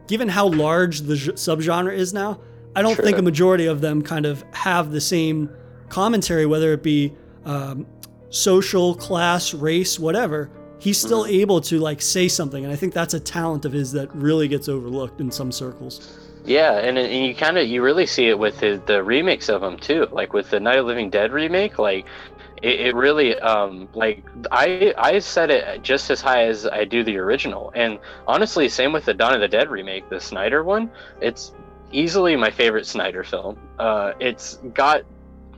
[0.10, 2.42] given how large the j- subgenre is now,
[2.76, 5.50] I don't think a majority of them kind of have the same
[5.90, 7.14] commentary, whether it be
[7.46, 7.86] um,
[8.30, 10.50] social, class, race, whatever.
[10.80, 11.42] He's still Mm-hmm.
[11.42, 14.48] able to like say something, and I think that's a talent of his that really
[14.48, 16.18] gets overlooked in some circles.
[16.46, 19.62] Yeah, and, and you kind of you really see it with the, the remakes of
[19.62, 20.08] them too.
[20.12, 22.06] Like with the Night of Living Dead remake, like
[22.62, 27.04] it, it really um like I I set it just as high as I do
[27.04, 27.72] the original.
[27.76, 30.92] And honestly, same with the Dawn of the Dead remake, the Snyder one.
[31.22, 31.54] It's
[31.92, 33.58] easily my favorite Snyder film.
[33.78, 35.04] Uh, it's got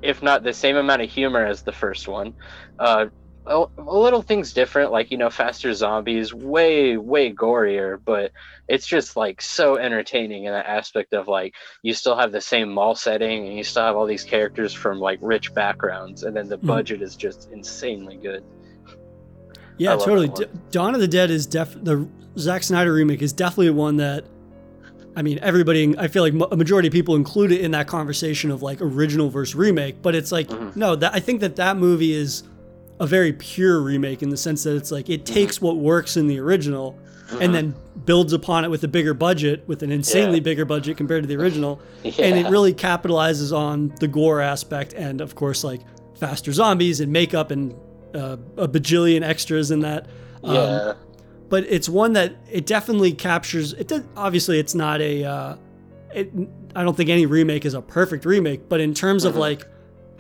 [0.02, 2.34] if not the same amount of humor as the first one.
[2.80, 3.08] Uh,
[3.46, 8.32] a, a little things different, like you know, faster zombies, way way gorier, but
[8.68, 12.70] it's just like so entertaining in that aspect of like you still have the same
[12.72, 16.48] mall setting and you still have all these characters from like rich backgrounds, and then
[16.50, 16.68] the Mhm.
[16.68, 18.44] budget is just insanely good.
[19.78, 20.28] Yeah, totally.
[20.28, 24.26] D- Dawn of the Dead is def the Zack Snyder remake is definitely one that
[25.16, 28.52] I mean everybody I feel like a majority of people include it in that conversation
[28.52, 30.76] of like original versus remake, but it's like Mhm.
[30.76, 32.44] no, that I think that that movie is
[33.02, 35.34] a very pure remake in the sense that it's like it Mm-hmm.
[35.34, 36.98] takes what works in the original
[37.40, 37.74] and then
[38.06, 40.44] builds upon it with a bigger budget, with an insanely Yeah.
[40.50, 41.80] bigger budget compared to the original.
[42.04, 45.82] And it really capitalizes on the gore aspect and, of course, like
[46.18, 47.74] faster zombies and makeup and
[48.14, 50.08] uh, a bajillion extras in that.
[50.44, 50.94] Um, Yeah,
[51.50, 53.74] but it's one that it definitely captures.
[53.74, 55.24] It obviously it's not a.
[55.24, 55.56] Uh,
[56.14, 56.32] it,
[56.76, 59.40] I don't think any remake is a perfect remake, but in terms of Mhm.
[59.48, 59.66] like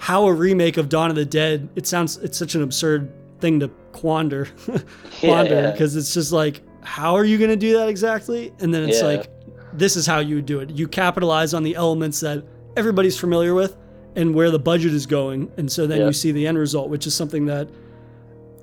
[0.01, 3.59] how a remake of Dawn of the Dead, it sounds it's such an absurd thing
[3.59, 4.47] to quander,
[5.19, 5.71] quander Yeah.
[5.71, 8.51] because it's just like how are you going to do that exactly?
[8.59, 9.07] And then it's Yeah.
[9.07, 9.31] like
[9.73, 10.71] this is how you would do it.
[10.71, 12.43] You capitalize on the elements that
[12.75, 13.77] everybody's familiar with
[14.15, 16.07] and where the budget is going, and so then Yeah.
[16.07, 17.69] you see the end result, which is something that,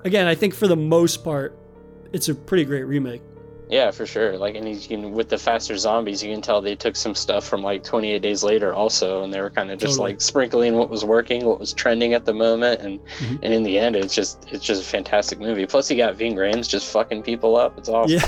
[0.03, 1.57] again, I think for the most part,
[2.11, 3.21] it's a pretty great remake.
[3.69, 4.35] Yeah, for sure.
[4.35, 7.47] Like, and you can with the faster zombies, you can tell they took some stuff
[7.47, 10.13] from like 28 Days Later also, and they were kind of just Totally.
[10.13, 13.39] like sprinkling what was working, what was trending at the moment, and Mhm.
[13.43, 15.67] and in the end, it's just it's just a fantastic movie.
[15.67, 17.77] Plus, you got Ving Rhames just fucking people up.
[17.77, 18.19] It's awesome.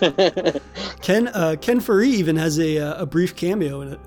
[0.00, 0.58] Yeah,
[1.02, 4.00] Ken uh, Ken Foree even has a uh, a brief cameo in it.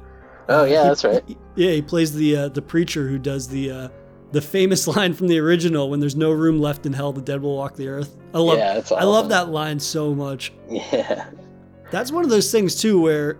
[0.47, 1.23] oh yeah, He- that's right.
[1.27, 3.87] he- yeah, he plays the uh, the preacher who does the uh,
[4.31, 7.41] the famous line from the original when there's no room left in hell, the dead
[7.41, 8.15] will walk the earth.
[8.33, 10.51] I love yeah, it's I love that line so much.
[10.69, 11.25] Yeah.
[11.91, 13.39] That's one of those things too where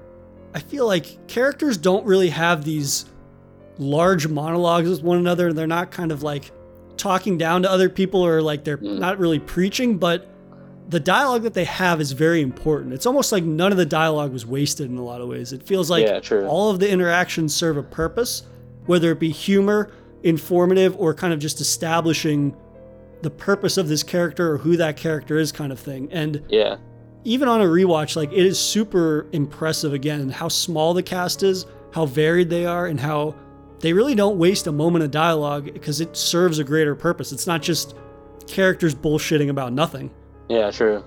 [0.54, 3.06] I feel like characters don't really have these
[3.78, 5.50] large monologues with one another.
[5.50, 6.52] And they're not kind of like
[6.96, 9.00] talking down to other people or like they're Mm.
[9.00, 10.26] not really preaching, but
[10.90, 12.94] the dialogue that they have is very important.
[12.94, 15.52] It's almost like none of the dialogue was wasted in a lot of ways.
[15.52, 18.44] It feels like Yeah, all of the interactions serve a purpose,
[18.86, 19.92] whether it be humor,
[20.24, 22.56] informative, or kind of just establishing
[23.22, 26.08] the purpose of this character or who that character is kind of thing.
[26.12, 26.78] And Yeah.
[27.24, 31.66] even on a rewatch, like it is super impressive again how small the cast is,
[31.92, 33.34] how varied they are, and how
[33.80, 37.32] they really don't waste a moment of dialogue because it serves a greater purpose.
[37.32, 37.96] It's not just
[38.48, 40.10] characters bullshitting about nothing.
[40.50, 41.04] Yeah, true.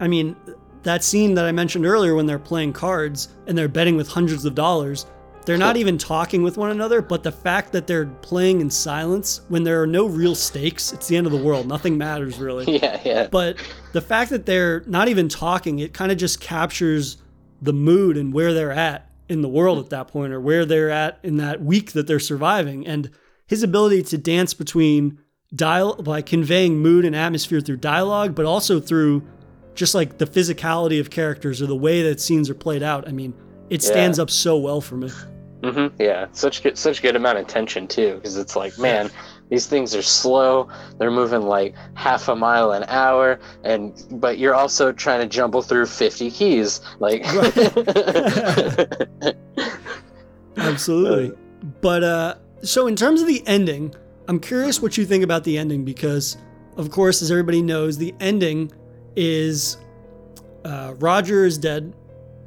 [0.00, 0.36] I mean,
[0.82, 4.44] that scene that I mentioned earlier when they're playing cards and they're betting with hundreds
[4.44, 5.06] of dollars,
[5.44, 9.40] they're not even talking with one another, but the fact that they're playing in silence
[9.48, 11.66] when there are no real stakes, it's the end of the world.
[11.66, 12.78] Nothing matters really.
[12.82, 13.28] Yeah, yeah.
[13.30, 13.58] But
[13.92, 17.18] the fact that they're not even talking, it kind of just captures
[17.60, 20.90] the mood and where they're at in the world at that point or where they're
[20.90, 22.86] at in that week that they're surviving.
[22.86, 23.10] And
[23.46, 25.18] his ability to dance between
[25.54, 29.22] dial by conveying mood and atmosphere through dialogue, but also through
[29.74, 33.06] just like the physicality of characters or the way that scenes are played out.
[33.06, 33.34] I mean,
[33.72, 35.10] it stands up so well for me.
[35.64, 39.10] hmm Yeah, such good, such good amount of tension too, because it's like, man,
[39.48, 40.68] these things are slow.
[40.98, 45.62] They're moving like half a mile an hour, and but you're also trying to jumble
[45.62, 47.24] through fifty keys, like.
[50.56, 51.32] Absolutely.
[51.80, 53.94] But uh so in terms of the ending,
[54.28, 56.36] I'm curious what you think about the ending because
[56.76, 58.70] of course as everybody knows, the ending
[59.16, 59.78] is
[60.64, 61.94] uh, Roger is dead.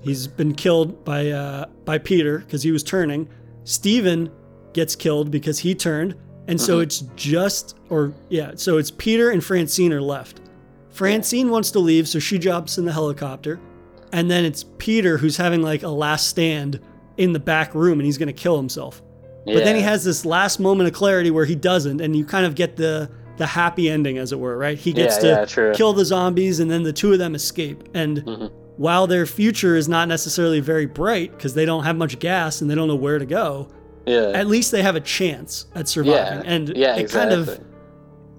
[0.06, 3.28] He's been killed by uh, by Peter because he was turning.
[3.64, 4.30] Steven
[4.74, 6.16] gets killed because he turned.
[6.48, 10.42] And so it's just or yeah, so it's Peter and Francine are left.
[10.92, 13.60] Francine wants to leave, so she jumps in the helicopter.
[14.14, 16.80] And then it's Peter who's having like a last stand
[17.18, 19.02] in the back room and he's going to kill himself.
[19.46, 22.46] But then he has this last moment of clarity where he doesn't and you kind
[22.46, 24.78] of get the the happy ending as it were, right?
[24.78, 25.74] He gets Yeah, to yeah, true.
[25.74, 27.90] kill the zombies and then the two of them escape.
[27.94, 28.52] And Mhm.
[28.78, 32.70] While their future is not necessarily very bright because they don't have much gas and
[32.70, 33.70] they don't know where to go,
[34.06, 34.32] yeah.
[34.34, 35.84] at least they have a chance at yeah.
[35.86, 36.46] surviving.
[36.46, 37.36] And yeah, it exactly.
[37.36, 37.66] kind of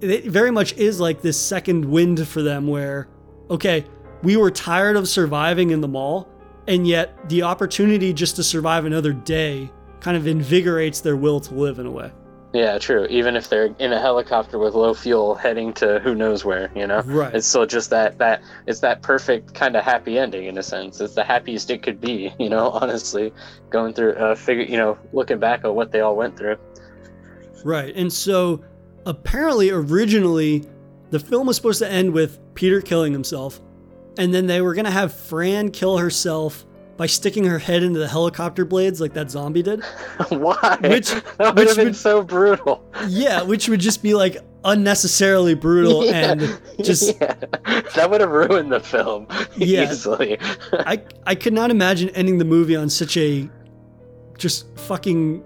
[0.01, 3.09] it very much is like this second wind for them where
[3.51, 3.84] okay
[4.22, 6.28] we were tired of surviving in the mall
[6.66, 9.70] and yet the opportunity just to survive another day
[10.01, 12.11] kind of invigorates their will to live in a way
[12.57, 13.07] Yeah, true.
[13.11, 16.87] Even if they're in a helicopter with low fuel heading to who knows where, you
[16.87, 17.01] know?
[17.01, 17.35] Right.
[17.35, 20.99] It's still just that that it's that perfect kind of happy ending in a sense.
[21.01, 23.33] It's the happiest it could be, you know, honestly.
[23.69, 26.57] Going through uh figure you know, looking back at what they all went through.
[27.65, 28.63] right and so
[29.07, 30.65] apparently originally
[31.11, 33.61] the film was supposed to end with peter killing himself
[34.19, 36.65] and then they were going to have fran kill herself
[36.97, 39.82] by sticking her head into the helicopter blades like that zombie did
[40.30, 40.78] Why?
[40.82, 42.82] Which- that would which have been would- so brutal.
[43.09, 46.32] yeah which would just be like unnecessarily brutal Yeah.
[46.32, 47.34] and just Yeah.
[47.94, 49.26] that would have ruined the film
[49.57, 49.90] Yeah.
[49.90, 50.38] easily.
[50.72, 53.49] I I could not imagine ending the movie on such a
[54.38, 55.44] just fucking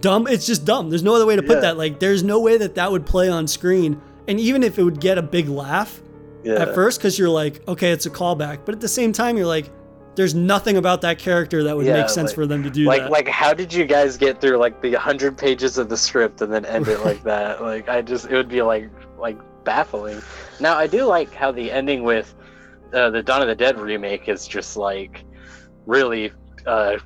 [0.00, 0.26] dumb.
[0.26, 0.88] It's just dumb.
[0.90, 1.60] There's no other way to put Yeah.
[1.60, 1.76] that.
[1.78, 4.00] Like, there's no way that that would play on screen.
[4.26, 6.00] And even if it would get a big laugh
[6.44, 8.60] at first, because you're like, okay, it's a callback.
[8.64, 9.70] But at the same time, you're like,
[10.16, 12.84] there's nothing about that character that would Yeah, make sense like- for them to do
[12.86, 13.10] like that.
[13.10, 16.52] like how did you guys get through like the 100 pages of the script and
[16.52, 20.20] then end it like that like i just it would be like like baffling
[20.60, 22.34] now i do like how the ending with
[22.94, 25.24] uh, the dawn of the dead remake is just like
[25.86, 26.32] really
[26.66, 26.96] uh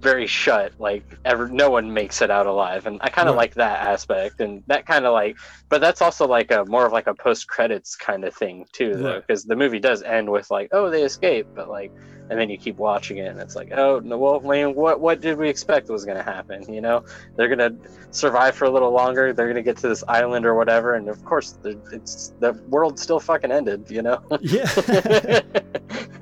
[0.00, 3.42] very shut like ever no one makes it out alive and i kind of Right.
[3.44, 5.36] like that aspect and that kind of like
[5.70, 8.94] but that's also like a more of like a post credits kind of thing too
[8.94, 9.26] though Right.
[9.26, 11.92] because the movie does end with like oh they escape but like
[12.28, 15.00] and then you keep watching it and it's like oh no well I mean, what
[15.00, 17.04] what did we expect was going to happen you know
[17.36, 17.74] they're going to
[18.10, 21.08] survive for a little longer they're going to get to this island or whatever and
[21.08, 24.66] of course the- it's the world still fucking ended you know yeah.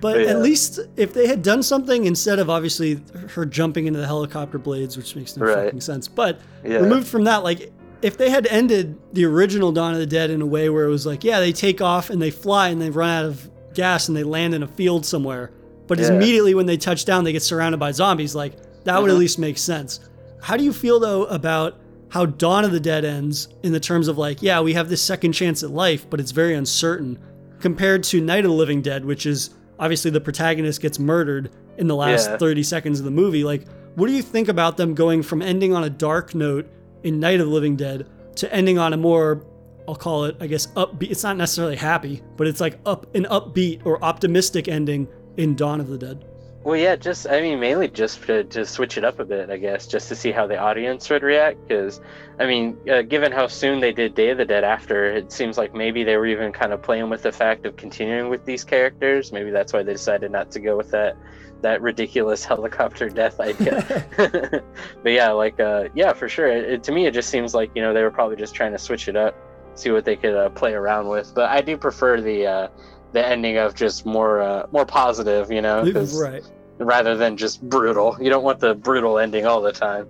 [0.00, 0.30] But But yeah.
[0.30, 4.58] at least if they had done something instead of obviously her jumping into the helicopter
[4.58, 5.66] blades, which makes no Right.
[5.66, 6.08] fucking sense.
[6.08, 7.70] But yeah removed from that, like
[8.02, 10.90] if they had ended the original Dawn of the Dead in a way where it
[10.90, 14.08] was like, yeah, they take off and they fly and they run out of gas
[14.08, 15.50] and they land in a field somewhere,
[15.86, 16.12] but Yeah.
[16.12, 18.34] immediately when they touch down, they get surrounded by zombies.
[18.34, 18.54] Like
[18.84, 19.20] that would at Mhm.
[19.20, 20.00] least make sense.
[20.42, 21.76] How do you feel though about
[22.08, 25.00] how Dawn of the Dead ends in the terms of like, yeah, we have this
[25.02, 27.18] second chance at life, but it's very uncertain
[27.60, 31.86] compared to Night of the Living Dead, which is obviously the protagonist gets murdered in
[31.86, 32.36] the last Yeah.
[32.38, 33.44] 30 seconds of the movie.
[33.44, 33.64] Like,
[33.94, 36.66] what do you think about them going from ending on a dark note
[37.04, 38.06] in Night of the Living Dead
[38.36, 39.42] to ending on a more,
[39.88, 41.10] I'll call it, I guess, upbeat?
[41.10, 45.80] It's not necessarily happy, but it's like up an upbeat or optimistic ending in Dawn
[45.80, 46.24] of the Dead.
[46.62, 49.56] Well, yeah, just I mean, mainly just to, to switch it up a bit, I
[49.56, 51.66] guess, just to see how the audience would react.
[51.66, 52.02] Because,
[52.38, 55.56] I mean, uh, given how soon they did Day of the Dead after, it seems
[55.56, 58.62] like maybe they were even kind of playing with the fact of continuing with these
[58.62, 59.32] characters.
[59.32, 61.16] Maybe that's why they decided not to go with that
[61.62, 64.06] that ridiculous helicopter death idea.
[65.02, 66.48] but yeah, like, uh, yeah, for sure.
[66.48, 68.72] It, it- to me, it just seems like you know they were probably just trying
[68.72, 69.34] to switch it up,
[69.74, 71.32] see what they could uh, play around with.
[71.34, 72.46] But I do prefer the.
[72.46, 72.68] Uh,
[73.12, 75.82] the ending of just more uh, more positive, you know,
[76.14, 76.44] right.
[76.78, 78.16] rather than just brutal.
[78.20, 80.08] You don't want the brutal ending all the time.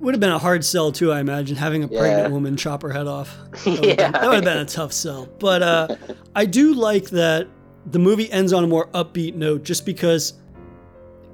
[0.00, 2.28] Would have been a hard sell too, I imagine, having a pregnant Yeah.
[2.28, 3.36] woman chop her head off.
[3.64, 5.26] That would yeah, been, that would have been a tough sell.
[5.38, 5.96] But uh,
[6.34, 7.48] I do like that
[7.84, 10.34] the movie ends on a more upbeat note just because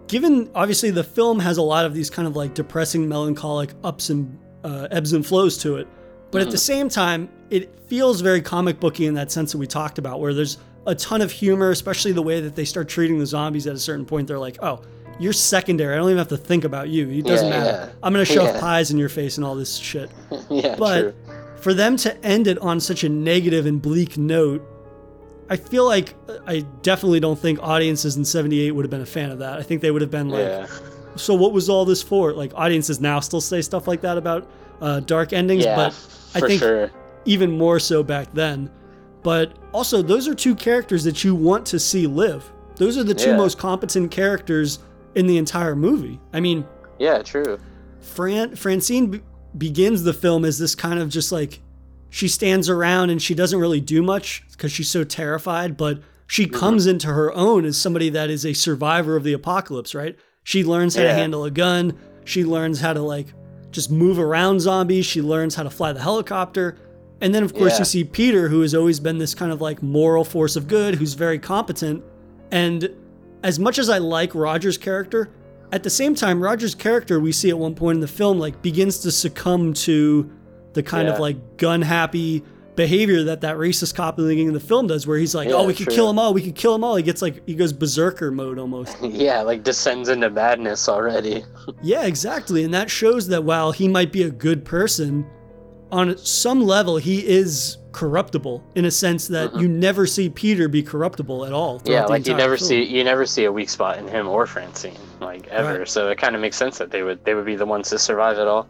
[0.08, 4.10] given obviously the film has a lot of these kind of like depressing, melancholic ups
[4.10, 5.86] and uh, ebbs and flows to it,
[6.38, 9.66] but at the same time, it feels very comic booky in that sense that we
[9.66, 13.18] talked about, where there's a ton of humor, especially the way that they start treating
[13.18, 14.26] the zombies at a certain point.
[14.28, 14.82] They're like, oh,
[15.18, 15.94] you're secondary.
[15.94, 17.08] I don't even have to think about you.
[17.08, 17.70] It doesn't Yeah, matter.
[17.86, 17.92] yeah.
[18.02, 18.60] I'm gonna shove Yeah.
[18.60, 20.10] pies in your face and all this shit.
[20.50, 21.14] yeah, But true.
[21.60, 24.62] for them to end it on such a negative and bleak note,
[25.48, 26.14] I feel like
[26.46, 29.58] I definitely don't think audiences in 78 would have been a fan of that.
[29.58, 30.68] I think they would have been like,
[31.16, 32.32] so what was all this for?
[32.32, 34.46] Like audiences now still say stuff like that about
[34.82, 35.94] uh, dark endings, yeah, but
[36.36, 36.90] I for think sure.
[37.24, 38.70] even more so back then.
[39.22, 42.50] But also, those are two characters that you want to see live.
[42.76, 43.36] Those are the two Yeah.
[43.36, 44.78] most competent characters
[45.14, 46.20] in the entire movie.
[46.32, 46.64] I mean,
[46.98, 47.58] Yeah, true.
[48.00, 49.22] Fran Francine be-
[49.56, 51.60] begins the film as this kind of just like
[52.08, 56.44] she stands around and she doesn't really do much because she's so terrified, but she
[56.46, 56.56] mm-hmm.
[56.56, 60.16] comes into her own as somebody that is a survivor of the apocalypse, right?
[60.44, 63.26] She learns how to handle a gun, she learns how to like
[63.76, 66.76] just move around zombies, she learns how to fly the helicopter.
[67.20, 67.78] And then of course Yeah.
[67.80, 70.96] you see Peter who has always been this kind of like moral force of good,
[70.96, 72.02] who's very competent.
[72.50, 72.90] And
[73.44, 75.28] as much as I like Roger's character,
[75.70, 78.60] at the same time, Roger's character we see at one point in the film like
[78.62, 80.30] begins to succumb to
[80.72, 82.42] the kind of like gun happy
[82.76, 85.48] behavior that that racist cop in the beginning of the film does, where he's like,
[85.48, 85.94] Yeah, "Oh, we could true.
[85.94, 86.32] kill them all.
[86.34, 88.96] We could kill them all." He gets like he goes berserker mode almost.
[89.16, 91.44] Yeah, like descends into madness already.
[91.82, 95.26] yeah, exactly, and that shows that while he might be a good person,
[95.90, 100.82] on some level he is corruptible in a sense that you never see Peter be
[100.82, 101.78] corruptible at all.
[101.78, 101.90] Mm-hmm.
[101.92, 102.68] yeah, like you never film.
[102.68, 105.78] see you never see a weak spot in him or Francine, like ever.
[105.78, 105.88] Right.
[105.88, 107.98] So it kind of makes sense that they would they would be the ones to
[107.98, 108.68] survive it all.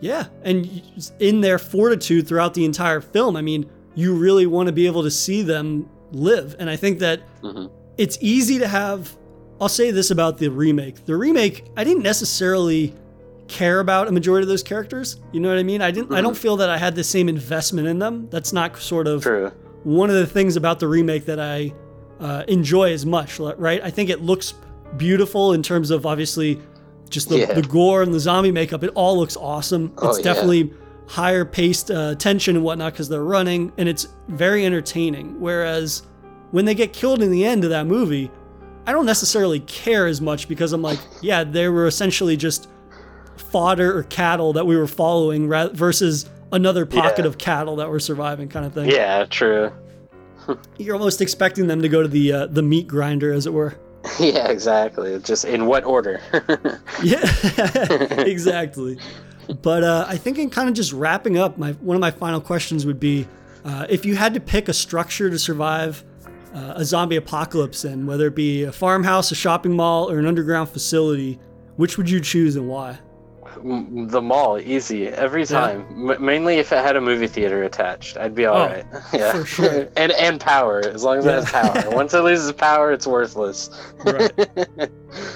[0.00, 0.82] Yeah, and
[1.18, 5.02] in their fortitude throughout the entire film, I mean, you really want to be able
[5.02, 6.54] to see them live.
[6.58, 7.70] And I think that Mhm.
[7.96, 9.16] it's easy to have.
[9.60, 11.04] I'll say this about the remake.
[11.04, 12.94] The remake, I didn't necessarily
[13.48, 15.16] care about a majority of those characters.
[15.32, 15.82] You know what I mean?
[15.82, 16.12] I didn't.
[16.12, 18.28] I don't feel that I had the same investment in them.
[18.30, 19.50] That's not sort of True.
[19.84, 21.72] one of the things about the remake that I
[22.20, 23.80] uh, enjoy as much, right?
[23.82, 24.52] I think it looks
[24.96, 26.58] beautiful in terms of obviously
[27.08, 27.52] just the, Yeah.
[27.52, 28.82] the gore and the zombie makeup.
[28.84, 29.92] It all looks awesome.
[29.98, 30.24] Oh, It's yeah.
[30.24, 30.72] definitely
[31.06, 35.40] higher paced uh, tension and whatnot because they're running, and it's very entertaining.
[35.40, 36.02] Whereas
[36.50, 38.30] when they get killed in the end of that movie,
[38.86, 42.68] I don't necessarily care as much because I'm like, yeah, they were essentially just
[43.36, 47.26] fodder or cattle that we were following ra- versus another pocket Yeah.
[47.26, 49.70] of cattle that were surviving kind of thing Yeah, true.
[50.78, 53.74] you're almost expecting them to go to the uh, the meat grinder, as it were.
[54.20, 55.18] Yeah, exactly.
[55.20, 56.20] Just in what order?
[57.02, 57.20] Yeah,
[58.18, 58.98] exactly.
[59.62, 62.40] But uh, I think in kind of just wrapping up, my one of my final
[62.40, 63.26] questions would be,
[63.64, 66.04] uh, if you had to pick a structure to survive
[66.54, 70.26] uh, a zombie apocalypse in, whether it be a farmhouse, a shopping mall, or an
[70.26, 71.38] underground facility,
[71.76, 72.98] which would you choose and why?
[73.56, 75.86] The mall, easy every time.
[76.10, 78.84] M- mainly if it had a movie theater attached, I'd be oh, all Oh, right.
[79.12, 79.88] yeah, for sure.
[79.96, 81.38] and and power, as long as Yeah.
[81.38, 81.90] it has power.
[81.96, 83.70] Once it loses power, it's worthless.
[84.04, 84.32] Right.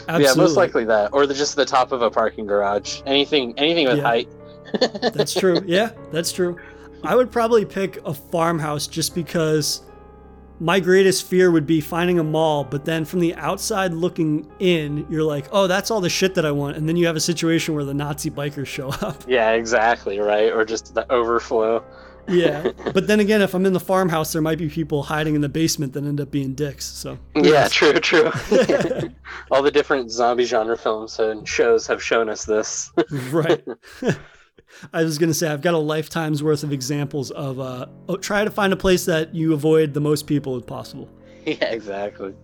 [0.09, 3.01] Yeah, most likely that, or the, just the top of a parking garage.
[3.07, 4.03] Anything, anything with Yeah.
[4.05, 4.29] height.
[5.15, 5.61] That's true.
[5.67, 6.59] Yeah, that's true.
[7.05, 9.83] I would probably pick a farmhouse just because
[10.63, 15.05] my greatest fear would be finding a mall, but then from the outside looking in,
[15.11, 16.77] you're like, oh, that's all the shit that I want.
[16.77, 19.25] And then you have a situation where the Nazi bikers show up.
[19.27, 20.53] Yeah, exactly, right?
[20.53, 21.85] Or just the overflow.
[22.29, 22.71] yeah.
[22.95, 25.49] But then again, if I'm in the farmhouse, there might be people hiding in the
[25.49, 26.85] basement that end up being dicks.
[26.85, 28.31] So, Yeah, true, true.
[29.51, 32.93] All the different zombie genre films and shows have shown us this.
[33.33, 33.65] right.
[34.93, 38.45] I was gonna say I've got a lifetime's worth of examples of uh, oh, try
[38.45, 41.09] to find a place that you avoid the most people if possible.
[41.47, 42.35] yeah, exactly.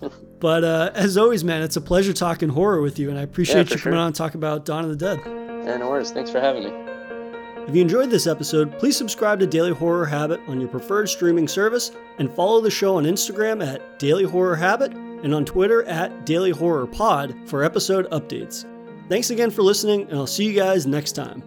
[0.40, 3.66] But uh, as always, man, it's a pleasure talking horror with you, and I appreciate
[3.68, 4.00] for you coming sure.
[4.00, 5.18] on and talk about Dawn of the Dead.
[5.24, 6.10] Yeah, no worries.
[6.10, 6.70] Thanks for having me.
[7.66, 11.48] If you enjoyed this episode, please subscribe to Daily Horror Habit on your preferred streaming
[11.48, 16.26] service, and follow the show on Instagram at Daily Horror Habit and on Twitter at
[16.26, 18.66] Daily Horror Pod for episode updates.
[19.08, 21.42] Thanks again for listening, and I'll see you guys next time.